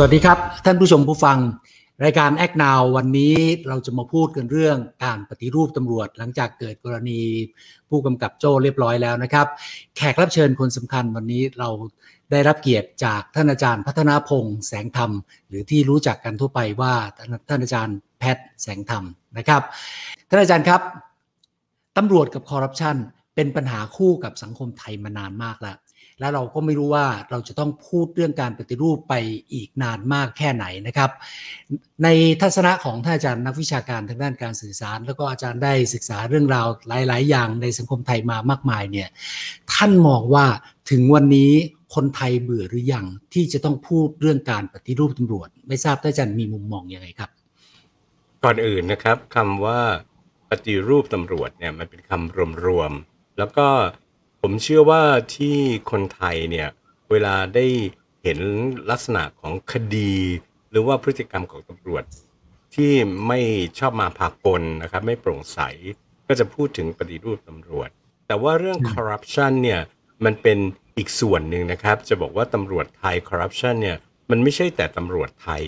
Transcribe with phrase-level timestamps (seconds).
[0.00, 1.38] สวัสดีครับ ท่านผู้ชมผู้ฟัง
[2.04, 3.34] รายการแอคนาววันนี้
[3.68, 7.20] เราจะมาพูดกันเรื่องการปฏิรูปตำรวจ หลังจากเกิดกรณี
[7.90, 9.46] ผู้กำกับโจ้เรียบร้อยแล้วนะครับ
[9.96, 11.68] แขกรับเชิญคนสำคัญวันนี้เรา
[12.30, 15.10] ได้รับเกียรติจากท่านอาจารย์พัฒนาพงษ์แสงธรรม
[15.48, 16.94] หรือที่รู้จักกันทั่วไปว่า
[17.48, 19.04] ท่านอาจารย์แพทย์แสงธรรม
[19.38, 19.62] นะครับ
[20.28, 20.80] ท่านอาจารย์ครับ
[21.96, 22.96] ตำรวจกับคอร์รัปชัน
[23.34, 25.76] เป็นปัญหาคู่กับสังคมไทยมานานมากแล้ว
[26.20, 29.14] แล้วเราก็ไม่รู้ว่าเราจะต้องพูดเรื่องการปฏิรูปไป
[29.52, 31.10] อีกนานมากแค่ไหนนะครับ
[32.04, 32.08] ใน
[32.42, 39.08] ทัศนะของท่านอาจารย์นักวิชาการทางด้านการสื่อสาร แล้วก็อาจารย์ได้ศึกษาเรื่องราวหลาย ๆ อย่างในสังคมไทยมามากมายเนี่ย
[39.72, 40.46] ท่านมองว่า
[40.90, 41.52] ถึงวันนี้
[41.94, 47.30] คนไทยเบื่อหรือยังที่จะต้องพูดเรื่องการปฏิรูปตำรวจ ไม่ทราบท่านอาจารย์มีมุมมองอยังไงครับ
[48.44, 49.80] ก่อนอื่นนะครับคำว่า
[50.50, 53.68] ปฏิรูปตำรวจเนี่ยมันเป็นคำรวมๆแล้วก็
[54.42, 55.02] ผมเชื่อว่า
[55.34, 55.56] ที่
[55.90, 56.68] คนไทยเนี่ย
[57.10, 57.66] เวลาได้
[58.22, 58.38] เห็น
[58.90, 60.14] ลักษณะของคดี
[60.70, 62.04] หรือว่าพฤติกรรมของตำรวจ
[62.74, 62.92] ที่
[63.28, 63.40] ไม่
[63.78, 65.58] ชอบมาพากลนะครับ ไม่โปร่งใส
[66.28, 67.88] ก็จะพูดถึงปฏิรูปตำรวจ
[68.26, 69.80] แต่ว่าเรื่องคอร์รัปชันเนี่ย
[70.24, 70.58] มันเป็น
[70.96, 73.96] อีกส่วนหนึ่งนะครับ จะบอกว่าตำรวจไทยคอร์รัปชันเนี่ย
[74.30, 75.62] มันไม่ใช่แต่ตำรวจไทย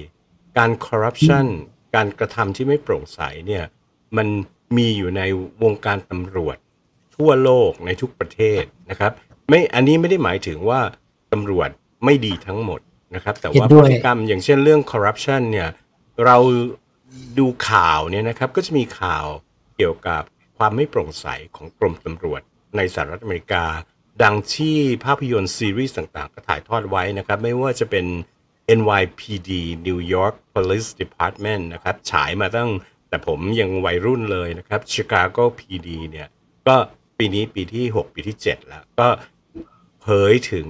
[0.58, 1.46] การคอร์รัปชัน
[1.94, 3.64] การกระทำที่ไม่โปร่งใสเนี่ย
[4.16, 4.28] มัน
[4.76, 5.22] มีอยู่ใน
[5.62, 6.56] วงการตำรวจ
[7.20, 9.12] ทั่วโลกในทุกประเทศนะครับ
[9.48, 10.80] ไม่อันนี้ไม่ได้หมายถึงว่า
[11.32, 11.68] ตำรวจ
[12.04, 12.80] ไม่ดีทั้งหมด
[13.14, 15.68] นะครับ แต่ว่าพฤติกรรมอย่างเช่นเรื่องคอร์รัปชันเนี่ย
[16.24, 16.36] เรา
[17.38, 19.26] ดูข่าวเนี่ยนะครับก็จะมีข่าว
[19.76, 20.22] เกี่ยวกับ
[20.58, 22.40] ความไม่โปร่งใสของกรมตำรวจ
[22.76, 23.64] ในสหรัฐอเมริกา
[24.22, 28.06] ดังที่ภาพยนตร์ซีรีส์ต่างๆ ก็ถ่ายทอดไว้นะครับ ไม่ว่าจะเป็น
[28.78, 29.50] NYPD
[29.86, 32.70] New York Police Department นะครับ ฉายมาตั้ง
[33.08, 36.28] แต่ผมยังวัยรุ่นเลยนะครับ Chicago PD เนี่ย
[36.68, 36.76] ก็
[37.20, 39.08] ปีนี้ปีที่ 6 ปีที่ 7 แล้ว ก็
[40.02, 40.68] เผยถึง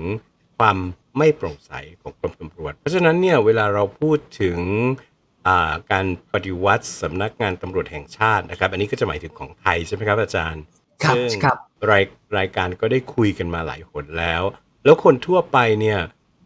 [0.59, 0.79] ความ
[1.19, 4.58] ไม่โปร่งใสของกรมตำรวจ เพราะฉะนั้นเนี่ยเวลาเราพูดถึง
[5.92, 10.63] การปฏิวัติสำนักงานตำรวจแห่งชาตินะครับ อันนี้ก็จะหมายถึงของไทยใช่ไหมครับอาจารย์
[11.05, 11.57] ครับครับ
[11.91, 12.05] ราย
[12.39, 14.42] รายการก็ได้คุยกันมาหลายคนแล้ว
[14.85, 15.98] แล้วคนทั่วไปเนี่ย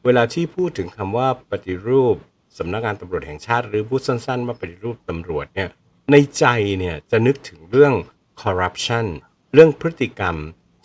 [0.04, 2.16] เวลาที่พูดถึงคำว่าปฏิรูป
[2.58, 5.68] สำนักงานตำรวจแห่งชาติ หรือพูดสั้นๆว่าปฏิรูปตำรวจเนี่ย
[6.12, 6.44] ในใจ
[6.78, 7.92] เนี่ยจะนึกถึงเรื่อง
[8.42, 9.06] คอร์รัปชัน
[9.54, 10.36] เรื่องพฤติกรรม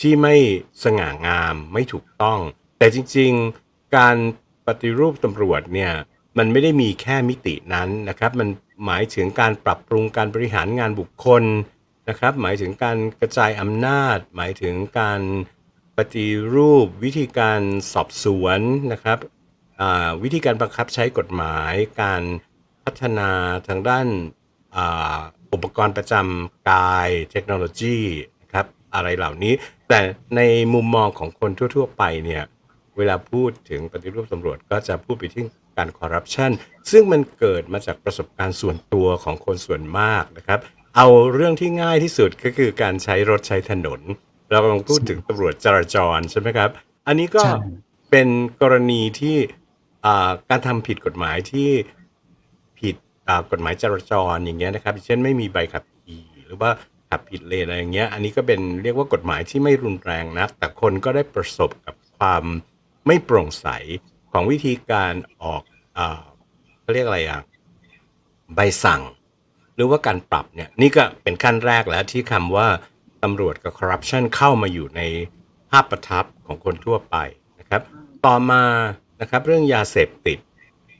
[0.01, 0.35] ที่ไม่
[0.83, 2.39] สง่างามไม่ถูกต้อง
[2.77, 4.17] แต่จริงๆ การ
[4.67, 5.91] ปฏิรูปตำรวจเนี่ย
[6.37, 8.49] มันไม่ได้มีแค่มิตินั้นนะครับ มัน
[8.85, 11.43] หมายถึงการปรับปรุงการบริหารงานบุคคล
[12.09, 15.21] นะครับ หมายถึงการกระจายอำนาจ หมายถึงการ
[15.97, 17.61] ปฏิรูปวิธีการ
[17.93, 18.59] สอบสวน
[18.91, 19.17] นะครับ
[20.23, 22.23] วิธีการบังคับใช้กฎหมาย การ
[22.83, 23.29] พัฒนา
[23.67, 24.07] ทางด้าน
[25.53, 27.97] อุปกรณ์ประจำกายเทคโนโลยี
[28.93, 29.53] อะไรเหล่านี้
[29.89, 29.99] แต่
[30.35, 30.41] ใน
[30.73, 32.43] มุมมองของคนทั่ว ๆ ไปเนี่ย
[32.97, 35.43] เวลาพูดถึงปฏิรูปตำรวจก็จะพูดไปที่
[35.77, 36.51] การคอร์รัปชัน
[36.91, 40.59] ซึ่งมันเกิดมาจากประสบการณ์ส่วนตัวของคนส่วนมากนะครับ
[40.95, 44.01] เอาเรื่องที่ง่ายที่สุดก็คือการใช้รถใช้ถนน
[44.49, 46.69] เรากำลังพูดถึงตำรวจจราจรใช่ไหมครับ
[47.07, 47.43] อันนี้ก็
[48.11, 48.27] เป็น
[48.61, 49.37] กรณีที่
[50.49, 51.69] การทำผิดกฎหมายที่
[52.79, 52.95] ผิด
[53.51, 56.71] กฎหมายจราจรอย่างเงี้ยนะครับเช่นไม่มีใบขับขี่หรือว่า
[57.09, 62.43] ขับผิดเลนอะไรอย่างเงี้ย อันนี้ก็เป็นเรียกว่ากฎหมายที่ไม่รุนแรงนะแต่คนก็ได้ประสบกับความ
[63.07, 63.67] ไม่โปร่งใส
[64.31, 65.61] ของวิธีการออก
[66.81, 67.41] เขาเรียกอะไรอะ
[68.55, 69.01] ใบสั่ง
[69.75, 72.67] หรือว่าการปรับเนี่ยนี่ก็เป็นขั้นแรกแล้วที่คำว่า
[73.23, 75.01] ตำรวจกับคอร์รัปชันเข้ามาอยู่ใน
[75.71, 77.15] ภาพประทับของคนทั่วไป
[77.59, 77.81] นะครับ
[78.25, 78.63] ต่อมา
[79.21, 80.37] นะครับเรื่องยาเสพติด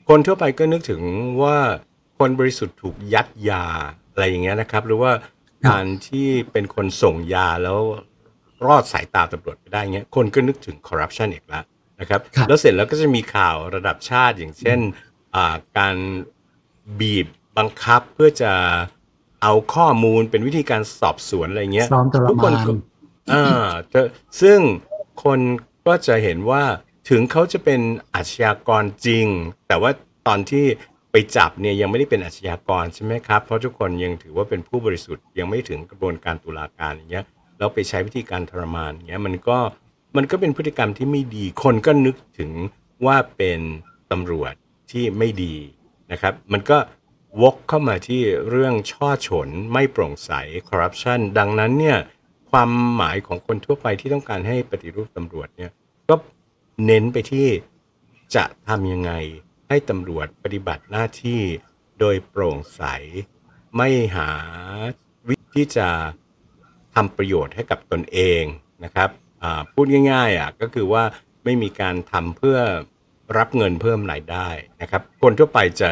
[0.08, 1.00] คนทั่วไปก็นึกถึง
[1.42, 1.56] ว่า
[2.18, 3.64] คนบริสุทธิ์ถูกยัดยา
[4.12, 5.12] อะไรอย่างเงี้ยนะครับ หรือว่า
[5.66, 7.78] การที่เป็นคนส่งยาแล้ว
[8.66, 11.64] รอดสายตาตำรวจไปได้เงี้ยคนก็นึกถึงคอร์รัปชันอีกแล้ว
[12.00, 14.78] นะครับแล้วเสร็จแล้วก็จะมีข่าวระดับชาติอย่างเช่น
[15.78, 15.96] การ
[17.00, 17.26] บีบ
[17.58, 18.52] บังคับเพื่อจะ
[19.42, 21.88] เอาข้อมูลเป็นวิธีการสอบสวนอะไรเงี้ย
[22.30, 22.52] ทุกคน
[23.32, 23.68] อ่า
[24.40, 24.58] ซึ่ง
[25.24, 25.40] คน
[25.86, 26.62] ก็จะเห็นว่า
[27.10, 27.80] ถึงเขาจะเป็น
[28.14, 29.26] อาชญากรจริง
[29.68, 29.90] แต่ว่า
[30.26, 30.64] ตอนที่
[31.12, 37.24] ไปจับเนี่ยยังไม่ได้เป็นอาชญากรใช่ไหมครับ เพราะทุกคนยังถือว่าเป็นผู้บริสุทธิ์ยังไม่ถึงกระบวนการตุลาการอย่างเงี้ย
[37.58, 39.58] แล้วไปใช้วิธีการทรมานอย่างเงี้ยมันก็
[40.16, 42.50] มันก็เป็นพฤติกรรมที่ไม่ดีคนก็นึกถึง
[43.06, 43.60] ว่าเป็น
[44.10, 44.52] ตำรวจ
[44.92, 45.54] ที่ไม่ดี
[46.12, 46.78] นะครับ มันก็
[47.42, 50.30] วกเข้ามาที่เรื่องช่อฉนไม่โปร่งใส
[50.68, 51.98] คอร์รัปชันดังนั้นเนี่ย
[52.50, 55.70] ความหมายของคนทั่วไปที่ต้องการให้ปฏิรูปตำรวจเนี่ย
[56.08, 56.14] ก็
[56.86, 57.48] เน้นไปที่
[58.34, 59.12] จะทำยังไง
[59.70, 61.42] ให้ตำรวจปฏิบัติหน้าที่
[62.00, 62.82] โดยโปร่งใส
[63.76, 64.30] ไม่หา
[65.28, 65.88] วิธีที่จะ
[66.94, 68.42] ทำประโยชน์ให้กับตนเอง
[68.84, 69.10] นะครับ
[69.72, 71.04] พูดง่ายๆอะก็คือว่า
[71.44, 72.58] ไม่มีการทำเพื่อ
[73.38, 74.48] รับเงินเพิ่มรายได้
[74.80, 75.90] นะครับ คนทั่วไปจะ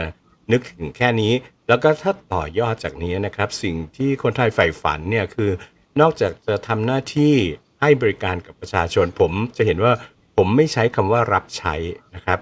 [0.52, 1.32] นึกถึงแค่นี้
[1.68, 5.50] แล้วก็ถ้าต่อยอดจากนี้นะครับ สิ่งที่คนไทยใฝ่ฝันเนี่ยคือ
[6.00, 7.34] นอกจากจะทำหน้าที่
[7.80, 9.92] ให้บริการกับประชาชนผมจะเห็นว่า
[10.36, 11.74] ผมไม่ใช้คำว่ารับใช้
[12.14, 12.38] นะครับ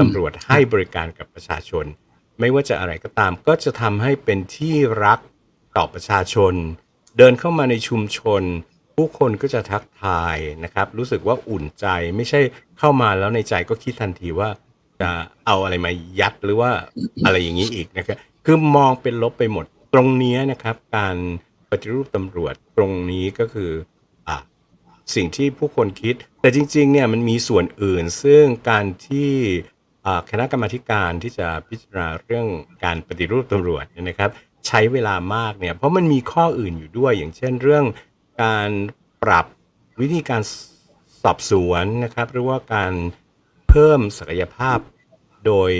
[0.00, 1.84] ตำรวจให้บริการกับประชาชน
[2.40, 5.18] ไม่ว่าจะอะไรก็ตาม ก็จะทำให้เป็นที่รัก
[5.76, 6.54] ต่อประชาชน
[7.18, 8.42] เดินเข้ามาในชุมชน
[8.96, 11.86] ผู้คนก็จะทักทายนะครับ รู้สึกว่าอุ่นใจ
[12.16, 12.40] ไม่ใช่
[12.78, 14.48] เข้ามาแล้วในใจก็คิดทันทีว่า
[15.00, 15.10] จะ
[15.46, 16.70] เอาอะไรมายัดหรือว่า
[17.24, 19.64] อะไรอย่างนี้อีกนะครับคือมองเป็นลบไปหมด
[19.94, 21.16] ตรงนี้นะครับ การ
[21.70, 23.70] ปฏิรูปตำรวจตรงนี้ก็คือ
[25.14, 29.32] สิ่งที่ผู้คนคิด แต่จริงๆเนี่ยมันมีส่วนอื่น ซึ่งการที่
[30.30, 32.46] คณะกรรมาการที่จะพิจารณาเรื่อง
[32.84, 34.30] การปฏิรูปตำรวจนะครับ
[34.66, 37.84] ใช้เวลามากเนี่ยเพราะมันมีข้ออื่นอยู่ด้วย อย่างเช่นเรื่อง
[38.42, 38.70] การ
[39.22, 39.46] ปรับ
[40.00, 40.42] วิธีการ
[41.22, 42.92] สอบสวนนะครับ หรือว่าการ
[43.68, 44.78] เพิ่มศักยภาพ
[45.46, 45.70] โดย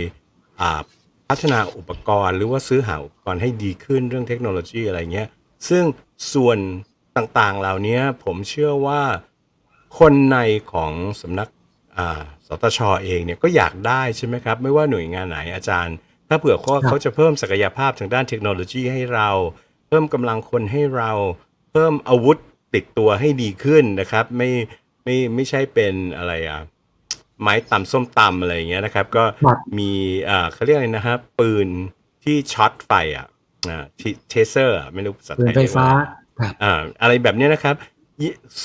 [1.28, 5.28] พัฒนาอุปกรณ์ หรือว่าซื้อหาอุปกรณ์ให้ดีขึ้นเรื่องเทคโนโลยีอะไรเงี้ย
[5.68, 5.84] ซึ่ง
[6.34, 6.58] ส่วน
[7.18, 9.02] ต่างๆ เหล่านี้ผมเชื่อว่า
[9.98, 10.36] คนใน
[10.72, 11.48] ของสำนัก
[11.98, 15.96] อ่าสตชเองเนี่ยก็อยากได้ใช่ไหมครับ ไม่ว่าหน่วยงานไหนอาจารย์
[16.28, 19.30] ถ้าเผื่อว่าครับเขาจะเพิ่มศักยภาพทางด้านเทคโนโลยีให้เรา
[19.88, 21.10] เพิ่มกำลังคนให้เรา
[21.72, 22.36] เพิ่มอาวุธ
[22.74, 24.50] ติดตัวให้ดีขึ้นนะครับ ไม่
[25.04, 26.60] ไม่ไม่ใช่เป็นอะไรอะ
[27.40, 29.92] ไม้ตำส้มตำอะไรอย่างเงี้ยนะครับ ก็ครับมี
[30.28, 31.68] อ่าเขาเรียกอะไรนะครับปืน
[32.24, 33.26] ที่ช็อตไฟอะ
[33.68, 33.84] อ่า
[34.28, 35.88] Taser ไม่รู้ภาษาปืไทนยเรียกว่ฟ้า
[37.00, 37.76] อะไรแบบนี้นะครับ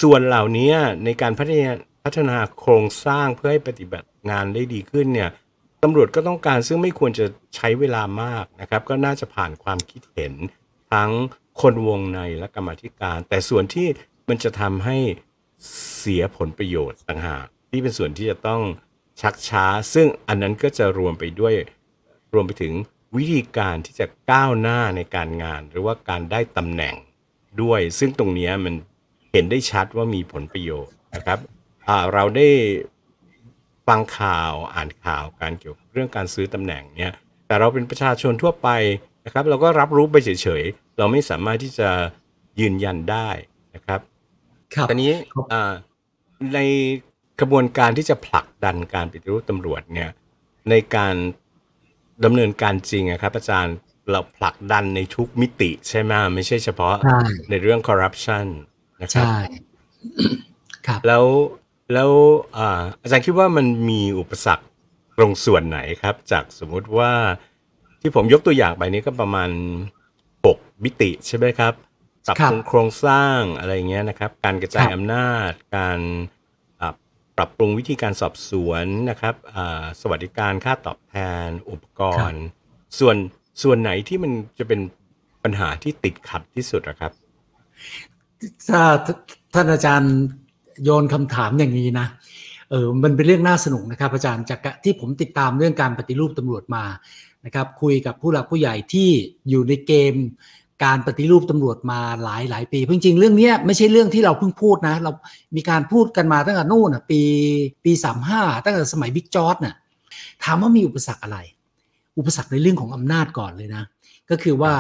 [0.02, 0.72] ส่วนเหล่านี้
[1.06, 1.72] ในการพัฒนา
[2.04, 5.30] พัฒนาโครงสร้างเพื่อให้ปฏิบัติงานได้ดีขึ้นเนี่ย
[5.84, 7.26] ตำรวจก็ต้องการซึ่งไม่ควรจะ
[7.56, 10.34] ใช้เวลามากนะครับ ก็น่าจะผ่านความคิดเห็น
[10.94, 11.12] ทั้ง
[11.62, 13.88] คนวงในและกรรมธิการ แต่ส่วนที่
[14.30, 14.98] มันจะทำให้
[15.98, 18.62] เสียผลประโยชน์ต่างหากที่เป็นส่วนที่จะต้อง
[19.22, 21.54] ชักช้า ซึ่งอันนั้นก็จะรวมไปด้วย
[22.34, 22.74] รวมไปถึง
[23.18, 26.96] วิธีการที่จะก้าวหน้าในการงาน หรือว่าการได้ตำแหน่ง
[27.62, 28.74] ด้วย ซึ่งตรงเนี้ยมัน
[29.32, 31.40] เห็นได้ชัดว่ามีผลประโยชน์นะครับ
[31.88, 32.48] อ่าเราได้
[33.88, 37.14] ฟังข่าวอ่านข่าวการเกี่ยวกับเรื่องการซื้อตำแหน่งเนี่ย
[37.48, 38.70] แต่เราเป็นประชาชนทั่วไป
[39.26, 40.30] นะครับ เราก็รับรู้ไปเฉ
[40.62, 41.90] ยๆ เราไม่สามารถที่จะ
[42.60, 43.30] ยืนยันได้
[43.76, 44.00] นะครับ
[44.76, 45.72] ครับตอนนี้ครับอ่า
[46.54, 46.60] ใน
[47.40, 50.10] กระบวนการที่จะผลักดันการปฏิรูปตำรวจเนี่ย
[50.70, 51.16] ในการ
[52.26, 53.76] ดำเนินการจริงอะครับอาจารย์
[54.12, 57.20] เราผลักดันในทุกมิติใช่ไหมไม่ใช่เฉพาะใช่
[57.50, 58.46] ในเรื่องคอร์รัปชัน
[59.02, 59.38] นะครับใช่
[60.88, 61.26] ครับแล้ว
[61.94, 62.12] แล้ว
[62.58, 64.66] อ่าอาจารย์คิดว่ามันมีอุปสรรค
[65.18, 67.12] ตรงส่วนไหนครับ จากสมมุติว่า
[68.02, 69.50] ที่ผมยกตัวอย่างไปนี้ก็ประมาณ
[70.38, 71.74] 6 มิติใช่ไหมครับ
[72.28, 76.00] ปรับครับปรุงโครงสร้างอะไรอย่างเงี้ยนะครับ การกระจายครับอำนาจ การ
[76.80, 76.94] อ่า
[77.38, 81.16] ปรับปรุงวิธีการสอบสวนนะครับอ่าสวัสดิการค่าตอบแท
[81.46, 82.44] นอุปกรณ์
[83.00, 83.16] ส่วน
[83.62, 84.80] ส่วนไหนที่มันจะเป็น
[85.44, 87.12] ปัญหาที่ติดขัดที่สุดอะครับ
[88.70, 88.82] ถ้า
[89.54, 90.14] ท่านอาจารย์
[90.84, 92.08] โยนคำถามอย่างนี้นะ
[92.70, 96.84] เออมันเป็นเรื่องน่าสนุกนะครับ อาจารย์จากที่ผมติดตามเรื่องการปฏิรูปตำรวจมา
[97.46, 99.10] นะครับ คุยกับผู้หลักผู้ใหญ่ที่
[99.50, 100.14] อยู่ในเกม
[100.84, 105.12] การปฏิรูปตำรวจมาหลายหลายปีจริงๆเรื่องนี้ไม่ใช่เรื่องที่เราเพิ่งพูดนะ เรา
[105.56, 107.22] มีการพูดกันมาตั้งแต่นู่นปี
[107.86, 109.76] ปีสามห้าตั้งแต่สมัยบิ๊กจอร์ดน่ะ
[110.44, 111.38] ถามว่ามีอุปสรรคอะไร
[112.18, 113.84] อุปสรรคในเรื่องของอำนาจก่อนเลยนะ
[114.30, 114.74] ก็คือว่า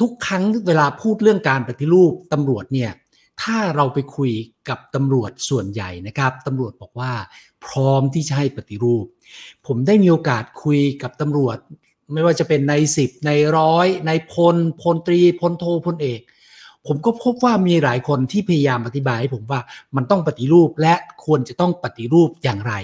[0.00, 2.90] ทุกครั้งเวลาพูดเรื่องการปฏิรูปตำรวจเนี่ย
[3.42, 4.32] ถ้าเราไปคุย
[4.68, 7.12] กับตำรวจส่วนใหญ่นะครับตำรวจบอกว่า
[7.66, 9.06] พร้อมที่จะให้ปฏิรูป
[9.66, 11.58] ผมได้มีโอกาสคุยกับตำรวจ
[12.12, 16.20] ไม่ว่าจะเป็นในสิบในร้อยในพลพลตรีพลโทพลเอก
[16.86, 19.60] ผมก็พบว่ามีหลายคนที่พยายามอธิบายให้ผมว่า
[19.96, 22.74] มันต้องปฏิรูปและควรจะต้องปฏิรูปอย่างไร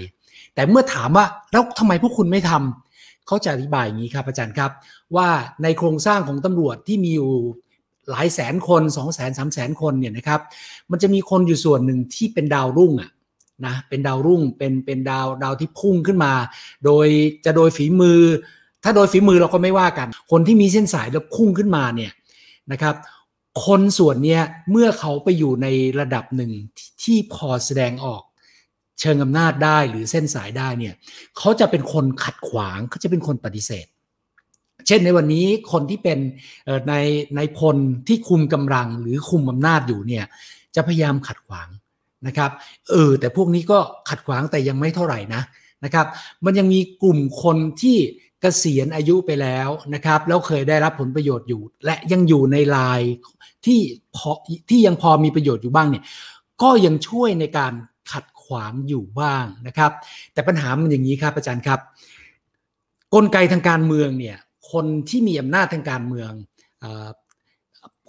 [0.54, 2.89] แต่เมื่อถามว่าแล้วทำไมพวกคุณไม่ทำ
[3.27, 4.71] เขาจะอธิบายอย่างนี้ครับอาจารย์ครับ
[5.17, 5.29] ว่า
[5.62, 7.33] ในโครงสร้างของตำรวจที่มีอยู่
[8.11, 10.41] หลายแสนคน2 0 0 0 0 0 3แสนคนเนี่ยนะครับ
[10.91, 13.11] มันจะมีคนอยู่ส่วนหนึ่งที่เป็นดาวรุ่งอะ
[13.67, 16.33] นะเป็นดาวรุ่งเป็นเป็นดาวดาวที่พุ่งขึ้นมา
[16.85, 17.07] โดย
[17.45, 18.21] จะโดยฝีมือ
[18.85, 22.12] ถ้าโดยฝีมือเราก็ไม่ว่ากัน คนที่มีเส้นสายแล้วพุ่งขึ้นมาเนี่ย
[22.73, 22.95] นะครับ
[23.67, 25.67] คนส่วนเนี้ยเมื่อเขาไปอยู่ใน
[26.00, 28.23] ระดับหนึ่งทที่พอแสดงออก
[29.00, 30.95] เชิงอำนาจได้หรือเส้นสายได้เนี่ย
[31.38, 33.87] เขาจะเป็นคนขัดขวางเขาจะเป็นคนปฏิเสธ
[34.87, 36.19] เช่นในวันนี้คนที่เป็น
[36.88, 36.95] ใน
[37.37, 37.76] ในพล
[38.09, 40.25] ที่คุมกำลังหรือคุมอำนาจอยู่เนี่ย
[40.75, 41.69] จะพยายามขัดขวาง
[42.26, 42.50] นะครับ
[42.90, 43.78] เออแต่พวกนี้ก็
[44.09, 45.42] ขัดขวางแต่ยังไม่เท่าไหร่นะ
[45.85, 46.07] นะครับ
[46.45, 47.97] มันยังมีกลุ่มคนที่
[48.40, 53.00] เกษียณอายุไปแล้วนะครับแล้วเคยได้รับผลประโยชน์อยู่ และยังอยู่ในลาย
[53.66, 53.80] ที่
[54.16, 54.30] พอ
[54.71, 56.04] ที่ยังพอมีประโยชน์อยู่บ้างเนี่ย
[56.62, 57.73] ก็ยังช่วยในการ
[58.50, 59.92] ขวางอยู่บ้างนะครับ
[60.33, 61.80] แต่ปัญหามันอย่างนี้ครับอาจารย์ครับ
[63.14, 64.37] กลไกทางการเมืองเนี่ย
[64.73, 66.30] คนที่มีอำนาจทางการเมือง
[66.85, 67.09] ออ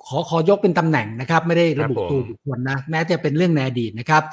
[0.08, 4.24] ขอขอยกเป็นตำแหน่งนะครับ ไม่ได้ระบุตัวบุคคลนะแม้จะเป็นเรื่องในอดีตนะครับ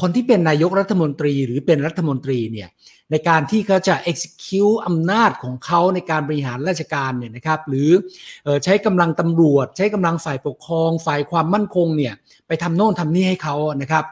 [0.00, 2.68] คนที่เป็นนายกรัฐมนตรีหรือเป็นรัฐมนตรีเนี่ย
[3.10, 7.90] ในการที่เขาจะ execute อำนาจของเขาในการบริหารราชการเนี่ยนะครับ หรือ
[8.46, 12.14] ออใช้กำลังตำรวจ ใช้กำลังฝ่ายปกครอง ฝ่ายความมั่นคงเนี่ย
[12.46, 14.04] ไปทำโน่นทำนี่ให้เขานะครับ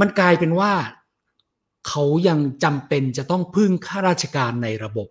[0.00, 0.72] มันกลายเป็นว่า
[1.88, 5.08] เขายังจำเป็นจะต้องพึ่งข้าราชการในระบบ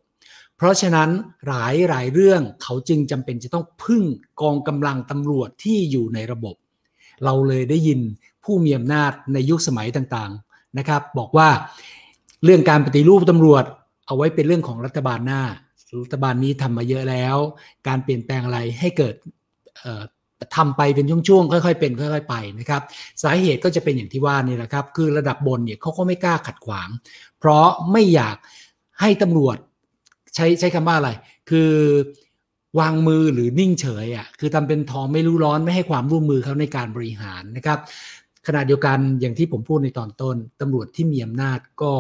[0.56, 1.10] เพราะฉะนั้น
[1.48, 4.04] หลายหลายเรื่องเขาจึงจำเป็นจะต้องพึ่ง
[4.42, 6.56] กองกำลังตำรวจที่อยู่ในระบบ
[7.26, 8.00] เราเลยได้ยิน
[8.44, 11.50] ผู้มีอำนาจในยุคสมัยต่างๆนะครับ บอกว่า
[12.44, 13.64] เรื่องการปฏิรูปตำรวจ
[14.08, 15.44] เอาไว้เป็นเรื่องของรัฐบาลหน้า
[16.04, 17.38] รัฐบาลนี้ทำมาเยอะแล้ว
[17.88, 19.16] การเปลี่ยนแปลงอะไรให้เกิด
[20.56, 22.82] ทำไปเป็นช่วงๆค่อยๆเป็นค่อย ๆ ไปนะครับ
[23.24, 26.90] สาเหตุก็จะเป็นอย่างที่ว่านี่แหละครับ คือระดับบนเนี่ยเขาก็ไม่กล้าขัดขวาง
[27.40, 28.38] เพราะไม่อยาก
[29.02, 29.58] ให้ตำรวจ
[30.36, 31.10] ใช้ใช้คำว่าอะไร
[31.50, 31.72] คือ
[32.80, 37.80] วางมือหรือนิ่งเฉยอะคือทำเป็นทองไม่รู้ร้อนไม่ให้ความร่วมมือเขาในการบริหารนะครับ
[38.48, 41.94] ขณะเดียวกันอย่างที่ผมพูดในตอนต้นตำรวจที่มีอำนาจก็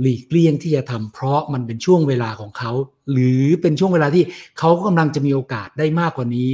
[0.00, 2.72] หลีกเลี่ยงที่จะทำเพราะมันเป็นช่วงเวลาของเขา
[3.12, 4.24] หรือเป็นช่วงเวลาที่
[4.58, 6.52] เขากำลังจะมีโอกาสได้มากกว่านี้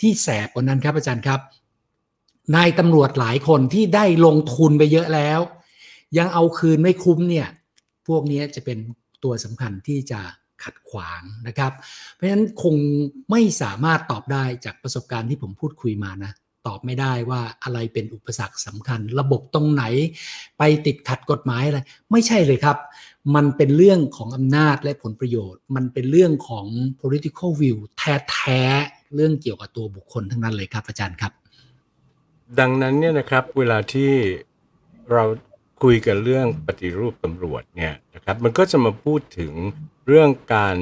[0.00, 1.40] ที่แสบกว่านั้นครับอาจารย์ครับ
[2.54, 5.40] นายตำรวจหลายคนที่ได้ลงทุนไปเยอะแล้ว
[6.18, 7.48] ยังเอาคืนไม่คุ้มเนี่ย
[8.08, 8.78] พวกนี้จะเป็น
[9.24, 10.20] ตัวสำคัญที่จะ
[10.64, 11.72] ขัดขวางนะครับ
[12.14, 12.74] เพราะฉะนั้นคง
[13.30, 16.32] ไม่สามารถตอบได้จากประสบการณ์ที่ผมพูดคุยมานะ
[16.66, 19.84] ตอบไม่ได้ว่าอะไรเป็นอุปสรรคสำคัญ ระบบตรงไหน
[20.58, 21.78] ไปติดขัดกฎหมายอะไร
[22.12, 22.78] ไม่ใช่เลยครับ
[23.34, 26.66] มันเป็นเรื่องของอำนาจและผลประโยชน์ มันเป็นเรื่องของ
[27.00, 31.32] political view แท้ๆเรื่องเกี่ยวกับตัวบุคคลทั้งนั้นเลยครับอาจารย์ครับ
[32.58, 34.12] ดังนั้นเนี่ยนะครับเวลาที่
[35.12, 35.24] เรา
[35.82, 39.52] คุยกันเรื่องปฏิรูปตำรวจเนี่ยนะครับมันก็จะมาพูดถึง
[40.06, 40.76] เรื่องการ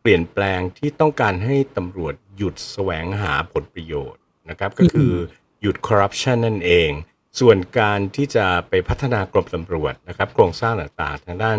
[0.00, 5.12] เปลี่ยนแปลงที่ต้องการให้ตำรวจหยุดแสวงหาผลประโยชน์ นะครับก็คือ
[5.60, 6.90] หยุดคอร์รัปชันนั่นเอง
[7.40, 11.58] ส่วนการที่จะไปพัฒนากรมตำรวจนะครับ โครงสร้างต่างๆ ทางด้าน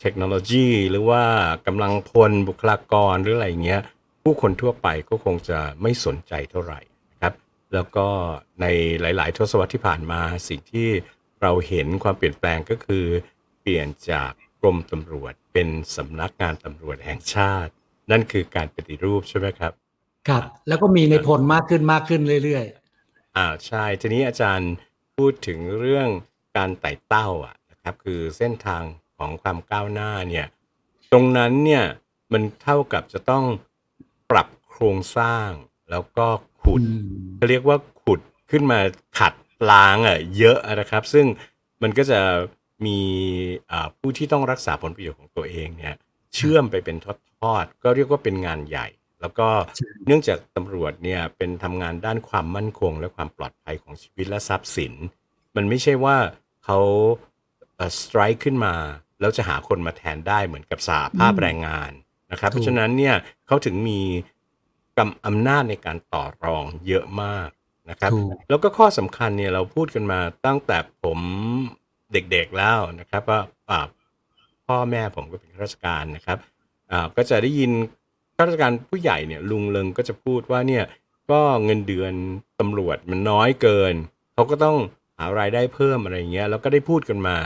[0.00, 1.22] เทคโนโลยี หรือว่า
[1.66, 3.82] กำลังพลบุคลากรหรืออะไรเงี้ย
[4.22, 6.80] ผู้คนทั่วไปก็คงจะไม่สนใจเท่าไหร่
[7.10, 7.34] นะครับ
[7.74, 8.06] แล้วก็
[8.60, 8.66] ใน
[9.00, 10.88] หลาย ๆ ทศวรรษที่ผ่านมาสิ่งที่
[11.42, 13.06] เราเห็นความเปลี่ยนแปลงก็คือ
[13.60, 14.30] เปลี่ยนจาก
[14.60, 17.72] กรมตำรวจเป็นสำนักงานตำรวจแห่งชาติ
[18.10, 19.72] นั่นคือการปฏิรูปใช่ไหมครับ
[20.28, 22.64] ครับ แล้วก็มีในพลมากขึ้นมากขึ้นเรื่อย
[23.36, 24.72] อ่าใช่ ทีนี้อาจารย์
[25.16, 26.08] พูดถึงเรื่อง
[26.56, 28.82] การไต่เต้าอะนะครับ คือเส้นทาง
[29.18, 30.46] ของความก้าวหน้าเนี่ย
[31.12, 31.84] ตรงนั้นเนี่ย
[32.32, 33.44] มันเท่ากับจะต้อง
[34.30, 35.48] ปรับโครงสร้าง
[35.90, 36.26] แล้วก็
[36.62, 37.06] ขุดอืม
[37.36, 38.78] เขาเรียกว่าขุดขึ้นมา
[39.18, 39.34] ขัด
[39.70, 41.26] ล้างอะเยอะนะครับ ซึ่ง
[41.82, 42.20] มันก็จะ
[42.86, 42.98] มี
[43.70, 45.94] อ่าผู้ที่ต้องรักษาผลประโยชน์ของตัวเองเนี่ย
[46.34, 48.86] เชื่อมไปเป็นทอดๆก็เรียกว่าเป็นงานใหญ่
[49.20, 54.92] แล้วก็ใช่เนื่องจากตำรวจเนี่ยเป็นทำงานด้านความมั่นคง และความปลอดภัยของชีวิตและทรัพย์สิน
[55.56, 56.16] มันไม่ใช่ว่า
[56.64, 56.78] เขา
[58.00, 58.74] สไตร์ขึ้นมา
[59.20, 61.90] แล้วจะหาคนมาแทนได้เหมือนกับสหภาพอืมแรงงาน
[62.30, 63.14] นะครับถูกเพราะฉะนั้นเนี่ย
[63.46, 64.00] เขาถึงมี
[64.98, 67.48] กำอำนาจในการต่อรองเยอะมาก
[67.90, 71.18] นะครับถูกแล้วก็ข้อสำคัญเนี่ยเราพูดกันมาตั้งแต่ผม
[72.12, 73.86] เด็กๆแล้วนะครับว่าอ่า
[74.66, 76.38] พ่อแม่ผมก็เป็นข้าราชการนะครับ
[76.90, 77.72] อ่าก็จะได้ยิน
[78.36, 80.84] ข้าราชการผู้ใหญ่เนี่ยลุงเลิงก็จะพูดว่าเนี่ย
[81.30, 82.12] ก็เงินเดือน
[82.60, 83.94] ตำรวจมันน้อยเกิน
[84.34, 84.76] เขาก็ต้อง
[85.18, 87.36] หารายได้เพิ่มอะไรอย่างเงี้ยแล้วก็ได้พูดกันมา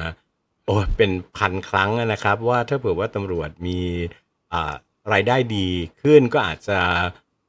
[0.66, 3.78] โอ้ยเป็นพันครั้งนะครับ ว่าถ้าเผื่อว่าตำรวจมี
[4.52, 4.74] อ่า
[5.12, 5.68] รายได้ดี
[6.02, 6.78] ขึ้นก็อาจจะ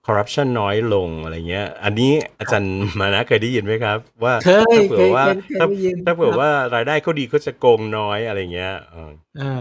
[0.06, 9.54] คอร์รัปชันน้อยลงอะไรเงี้ย อันนี้อาจารย์มานะเคยได้ยินไหมครับ ว่าเคยถ้าเผื่อว่าเคยเคยถ้าได้ยินถ้าเผื่อครับว่ารายได้เขาดีเขาจะโกงน้อยอะไรเงี้ยเออๆอ่า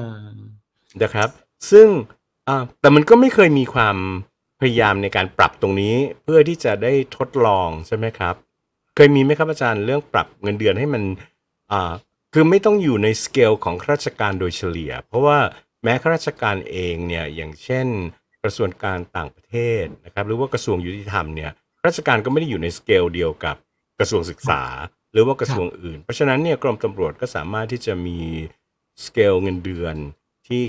[1.03, 1.29] นะครับ
[1.71, 1.89] ซึ่ง
[2.51, 3.97] อ่าแต่มันก็ไม่เคยมีความ
[4.61, 8.35] พยายามในการปรับตรงนี้เพื่อที่จะได้ทดลองใช่ไหมครับ
[8.95, 11.03] เคยมีไหมครับอาจารย์เรื่องปรับเงินเดือนให้มัน
[11.73, 11.93] อ่า
[12.33, 15.39] คือไม่ต้องอยู่ในสเกลของข้าราชการโดยเฉลี่ย เพราะว่า
[15.83, 17.87] แม้ข้าราชการเองเนี่ยอย่างเช่น
[18.43, 21.51] กระทรวงการต่างประเทศนะครับ หรือว่ากระทรวงยุติธรรมเนี่ย
[21.87, 23.57] ราชการก็ไม่ได้อยู่ในสเกลเดียวกับ
[23.99, 24.63] กระทรวงศึกษา
[25.13, 28.19] หรือว่ากระทรวงอื่น เพราะฉะนั้นเนี่ยกรมตำรวจก็สามารถที่จะมี
[29.05, 29.97] สเกลเงินเดือน
[30.47, 30.63] ที่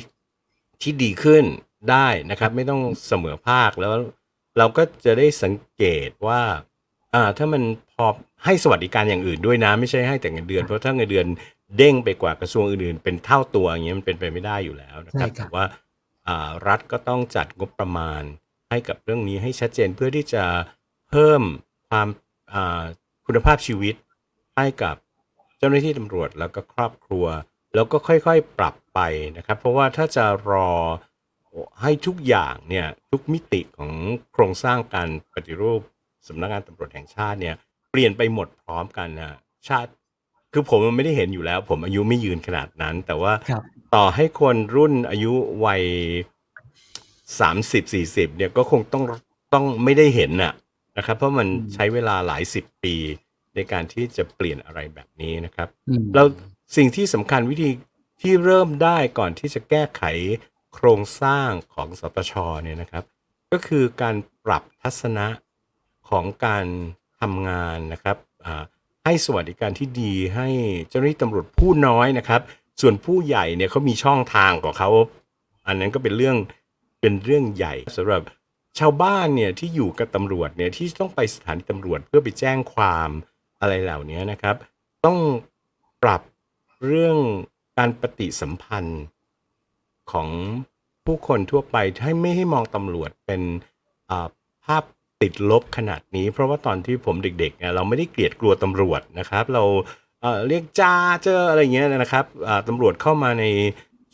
[0.82, 1.46] ที่ดีขึ้น
[1.90, 3.94] ได้นะครับ ไม่ต้องเสมอภาคแล้ว
[4.58, 6.42] เราก็จะได้สังเกตว่า
[7.14, 8.06] อ่าถ้ามันพอ
[8.46, 11.28] ให้สวัสดิการอย่างอื่นด้วยนะ ไม่ใช่ให้แต่เงินเดือนเพราะถ้าเงินเดือน
[11.78, 15.66] เด้งไปกว่ากระทรวงอื่นๆเป็นเท่าตัวอย่างเงี้ยมันเป็นไปไม่ได้อยู่แล้วนะครับใช่ครับแต่ว่า
[16.28, 18.22] อ่ารัฐก็ต้องจัดงบประมาณ
[18.70, 20.44] ให้กับเรื่องนี้ให้ชัดเจนเพื่อที่จะ
[21.10, 21.42] เพิ่ม
[21.90, 22.08] ความ
[22.54, 22.84] อ่า
[23.26, 23.96] คุณภาพชีวิต
[24.58, 24.96] ให้กับ
[25.58, 27.26] เจ้าหน้าที่ตำรวจแล้วก็ครอบครัว
[27.76, 29.00] แล้วก็ค่อยๆปรับไป
[29.38, 30.70] นะครับ เพราะว่าถ้าจะรอ
[31.82, 33.92] ให้ทุกอย่างเนี่ยทุกมิติของ
[34.34, 35.82] โครงสร้างการปฏิรูป
[36.28, 37.56] สำนักงานตำรวจแห่งชาติเนี่ย
[37.92, 39.90] เปลี่ยนไปหมดพร้อมกันนะชาติ
[40.54, 43.64] คือผมมันไม่ได้เห็นอยู่แล้ว ผมอายุไม่ยืนขนาดนั้น แต่ว่าครับ
[43.96, 45.34] ต่อให้คนรุ่นอายุ
[45.66, 45.84] วัย
[47.40, 49.04] สามสิบสี่สิบเนี่ยก็คงต้อง
[49.54, 50.54] ต้องไม่ได้เห็นน่ะ
[50.98, 52.96] นะครับ เพราะมันอืมใช้เวลาหลายสิบปี
[53.56, 56.28] ในการที่จะเปลี่ยนอะไรแบบนี้นะครับอืมแล้ว
[56.76, 57.70] สิ่งที่สำคัญวิธี
[58.22, 60.04] ที่เริ่มได้ก่อนที่จะแก้ไข
[60.74, 63.04] โครงสร้างของสตชเนี่ยนะครับ
[63.52, 65.28] ก็คือการปรับทัศนะ
[66.10, 66.66] ของการ
[67.20, 68.18] ทำงานนะครับ
[69.04, 70.48] ให้สวัสดิการที่ดีให้
[70.90, 72.42] เจ้าหน้าที่ตำรวจผู้น้อยนะครับ
[72.82, 74.90] ส่วนผู้ใหญ่เนี่ยเขามีช่องทางของเขา
[75.68, 76.38] อันนั้นก็เป็นเรื่อง
[77.02, 78.22] เป็นเรื่องใหญ่สำหรับ
[78.80, 83.10] ชาวบ้านเนี่ยที่อยู่กับตำรวจเนี่ยที่ต้องไปสถานีตำรวจเพื่อไปแจ้งความ
[83.60, 84.56] อะไรเหล่านี้นะครับ
[85.06, 85.18] ต้อง
[86.04, 86.22] ปรับ
[86.86, 87.18] เรื่อง
[87.78, 89.02] การปฏิสัมพันธ์
[90.12, 90.28] ของ
[91.06, 93.42] ผู้คนทั่วไปให้ไม่ให้มองตำรวจเป็น
[94.10, 94.28] อ่า
[94.66, 94.84] ภาพ
[95.22, 99.64] ติดลบขนาดนี้ เพราะว่าตอนที่ผมเด็กๆเนี่ยเราไม่ได้เกลียดกลัวตำรวจนะครับ เรา
[100.22, 103.46] เอ่อเรียกจ้าเจออะไรอย่างเงี้ยนะครับอ่าตำรวจเข้ามาใน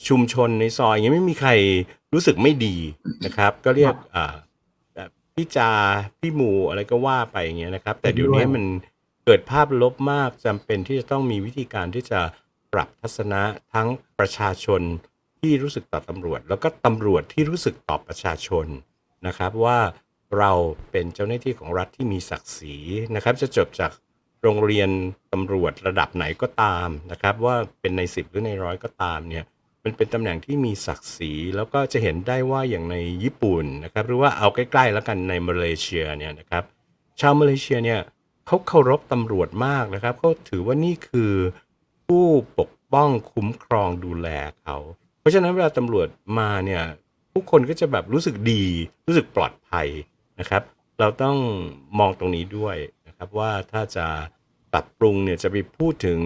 [0.07, 1.51] ชุมชนในซอยอย่างเงี้ยไม่มีใคร
[2.13, 2.75] รู้สึกไม่ดี
[3.25, 4.35] นะครับ ก็เรียกอ่า
[4.95, 5.71] แบบพี่จา
[6.19, 8.65] พี่หมูอะไรก็ว่าไปอย่างเงี้ยนะครับ แต่เดี๋ยวนี้มัน
[9.25, 12.19] เกิดภาพลบมากจำเป็นที่จะต้องมีวิธีการที่จะ
[12.73, 13.41] ปรับทัศนะ
[13.73, 13.87] ทั้ง
[14.19, 14.81] ประชาชน
[15.39, 18.67] ที่รู้สึกต่อตำรวจ แล้วก็ตำรวจที่รู้สึกต่อประชาชน
[19.27, 19.79] นะครับว่า
[20.37, 20.51] เรา
[20.91, 22.77] เป็นเจ้าหน้าที่ของรัฐที่มีศักดิ์ศรี
[23.15, 23.91] นะครับ จะจบจาก
[24.43, 24.89] โรงเรียน
[25.33, 29.43] ตำรวจระดับไหนก็ตามนะครับ ว่าเป็นในสิบหรือในร้อยก็ตามเนี่ย
[29.83, 36.63] มันเป็นตำแหน่งที่มีศักดิ์ศรีแล้วก็จะเห็นได้ว่าอย่างในญี่ปุ่นนะครับ หรือว่าเอาใกล้ๆแล้วกันในมาเลเซียเนี่ยนะครับ
[37.19, 38.01] ชาวมาเลเซียเนี่ย
[38.47, 41.33] เขาเคารพตำรวจมากนะครับเขาถือว่านี่คือ
[42.05, 42.25] ผู้
[42.59, 44.27] ปกป้องคุ้มครองดูแล
[44.61, 44.77] เขา
[45.27, 46.07] ราะฉะนั้นเวลาตำรวจ
[46.39, 46.83] มาเนี่ย
[47.31, 48.65] ผู้คนก็จะแบบรู้สึกดี
[49.07, 49.87] รู้สึกปลอดภัย
[50.39, 50.63] นะครับ
[50.99, 51.37] เราต้อง
[51.99, 54.05] มองตรงนี้ด้วยนะครับว่าถ้าจะ
[54.73, 56.19] ปรับปรุงเนี่ยจะไปพูดถึง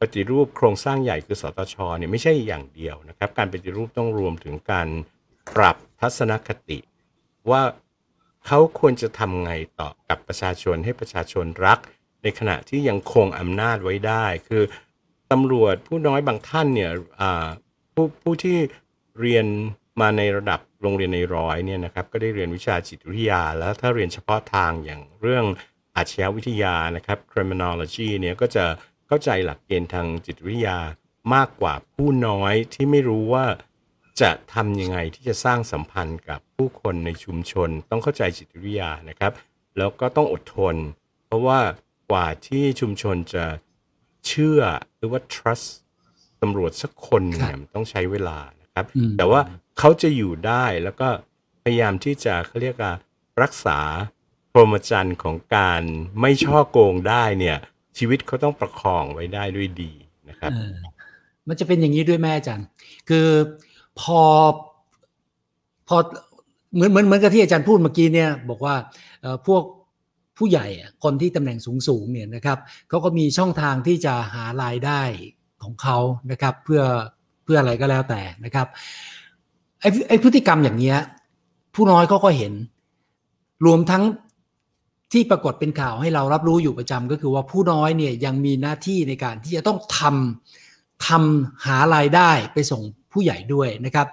[0.00, 4.88] ปฏิรูปโครงสร้างใหญ่คือสตชเนี่ยไม่ใช่อย่างเดียวนะครับ การปฏิรูปต้องรวมถึงการ
[5.56, 6.78] ปรับทัศนคติ
[7.50, 7.62] ว่า
[8.46, 11.78] เขาควรจะทำไงต่อกับประชาชนให้ประชาชนรัก
[12.22, 14.62] ในขณะที่ยังคงอำนาจไว้ได้ คือ
[15.32, 16.90] ตำรวจผู้น้อยบางท่านเนี่ย
[17.94, 18.58] ผู้ผู้ที่
[19.20, 19.46] เรียน
[20.00, 25.44] มาในระดับโรงเรียนในร้อยเนี่ยนะครับก็ได้เรียนวิชาจิตวิทยา แล้วถ้าเรียนเฉพาะทางอย่างเรื่อง
[25.96, 28.64] อาชญาวิทยานะครับ criminology เนี่ยก็จะ
[29.06, 30.78] เข้าใจหลักเกณฑ์ทางจิตวิทยา
[31.34, 33.46] มากกว่าผู้น้อยที่ไม่รู้ว่า
[34.20, 39.32] จะทำยังไงที่จะสร้างสัมพันธ์กับผู้คนในชุมชน ต้องเข้าใจจิตวิทยานะครับ
[39.78, 40.76] แล้วก็ต้องอดทน
[41.26, 41.60] เพราะว่า
[42.10, 43.44] กว่าที่ชุมชนจะ
[44.26, 44.60] เชื่อ
[44.96, 45.68] หรือว่า trust
[46.42, 49.40] ตำรวจสักคนหนึ่งเนี่ยมันต้องใช้เวลานะครับอืมแต่ว่า
[49.78, 51.08] เขาจะอยู่ได้แล้วก็
[51.62, 52.92] พยายามที่จะเขาเรียกว่า
[53.42, 53.78] รักษา
[54.52, 55.82] พรหมจรรย์ของการ
[56.20, 57.58] ไม่ช่อโกงได้เนี่ย
[57.98, 59.92] ชีวิตเขาต้องประคองไว้ได้ด้วยดี
[60.28, 60.74] นะครับเออ
[61.48, 62.66] มันจะเป็นอย่างนี้ด้วยแม่อาจารย์
[63.08, 63.28] คือ
[64.00, 64.22] พอ
[65.88, 65.96] พอ
[66.74, 68.74] เหมือนเหมือนเหมือนกับที่อาจารย์พูดเมื่อกี้เนี่ย บอกว่า
[69.22, 69.62] เอ่อพวก
[70.38, 75.02] ผู้ใหญ่อะคนที่ตำแหน่งสูงสูงๆเนี่ยนะครับเขาก็มีช่องทางที่จะหารายได้
[75.64, 75.98] ของเขา
[76.30, 76.82] นะครับ เพื่อ
[77.44, 78.66] เพื่ออะไรก็แล้วแต่นะครับ
[79.80, 80.98] ไอ้ไอพฤติกรรมอย่างเนี้ย
[81.74, 82.52] ผู้น้อยเขาก็เห็น
[83.66, 84.02] รวมทั้ง
[85.12, 94.06] ที่ปรากฏเป็นข่าวให้เรารับรู้อยู่ประจำก็คือว่าผู้น้อยเนี่ยยังมีหน้าที่ในการที่จะต้องทำทำหารายได้ไปส่งผู้ใหญ่ด้วยนะครับ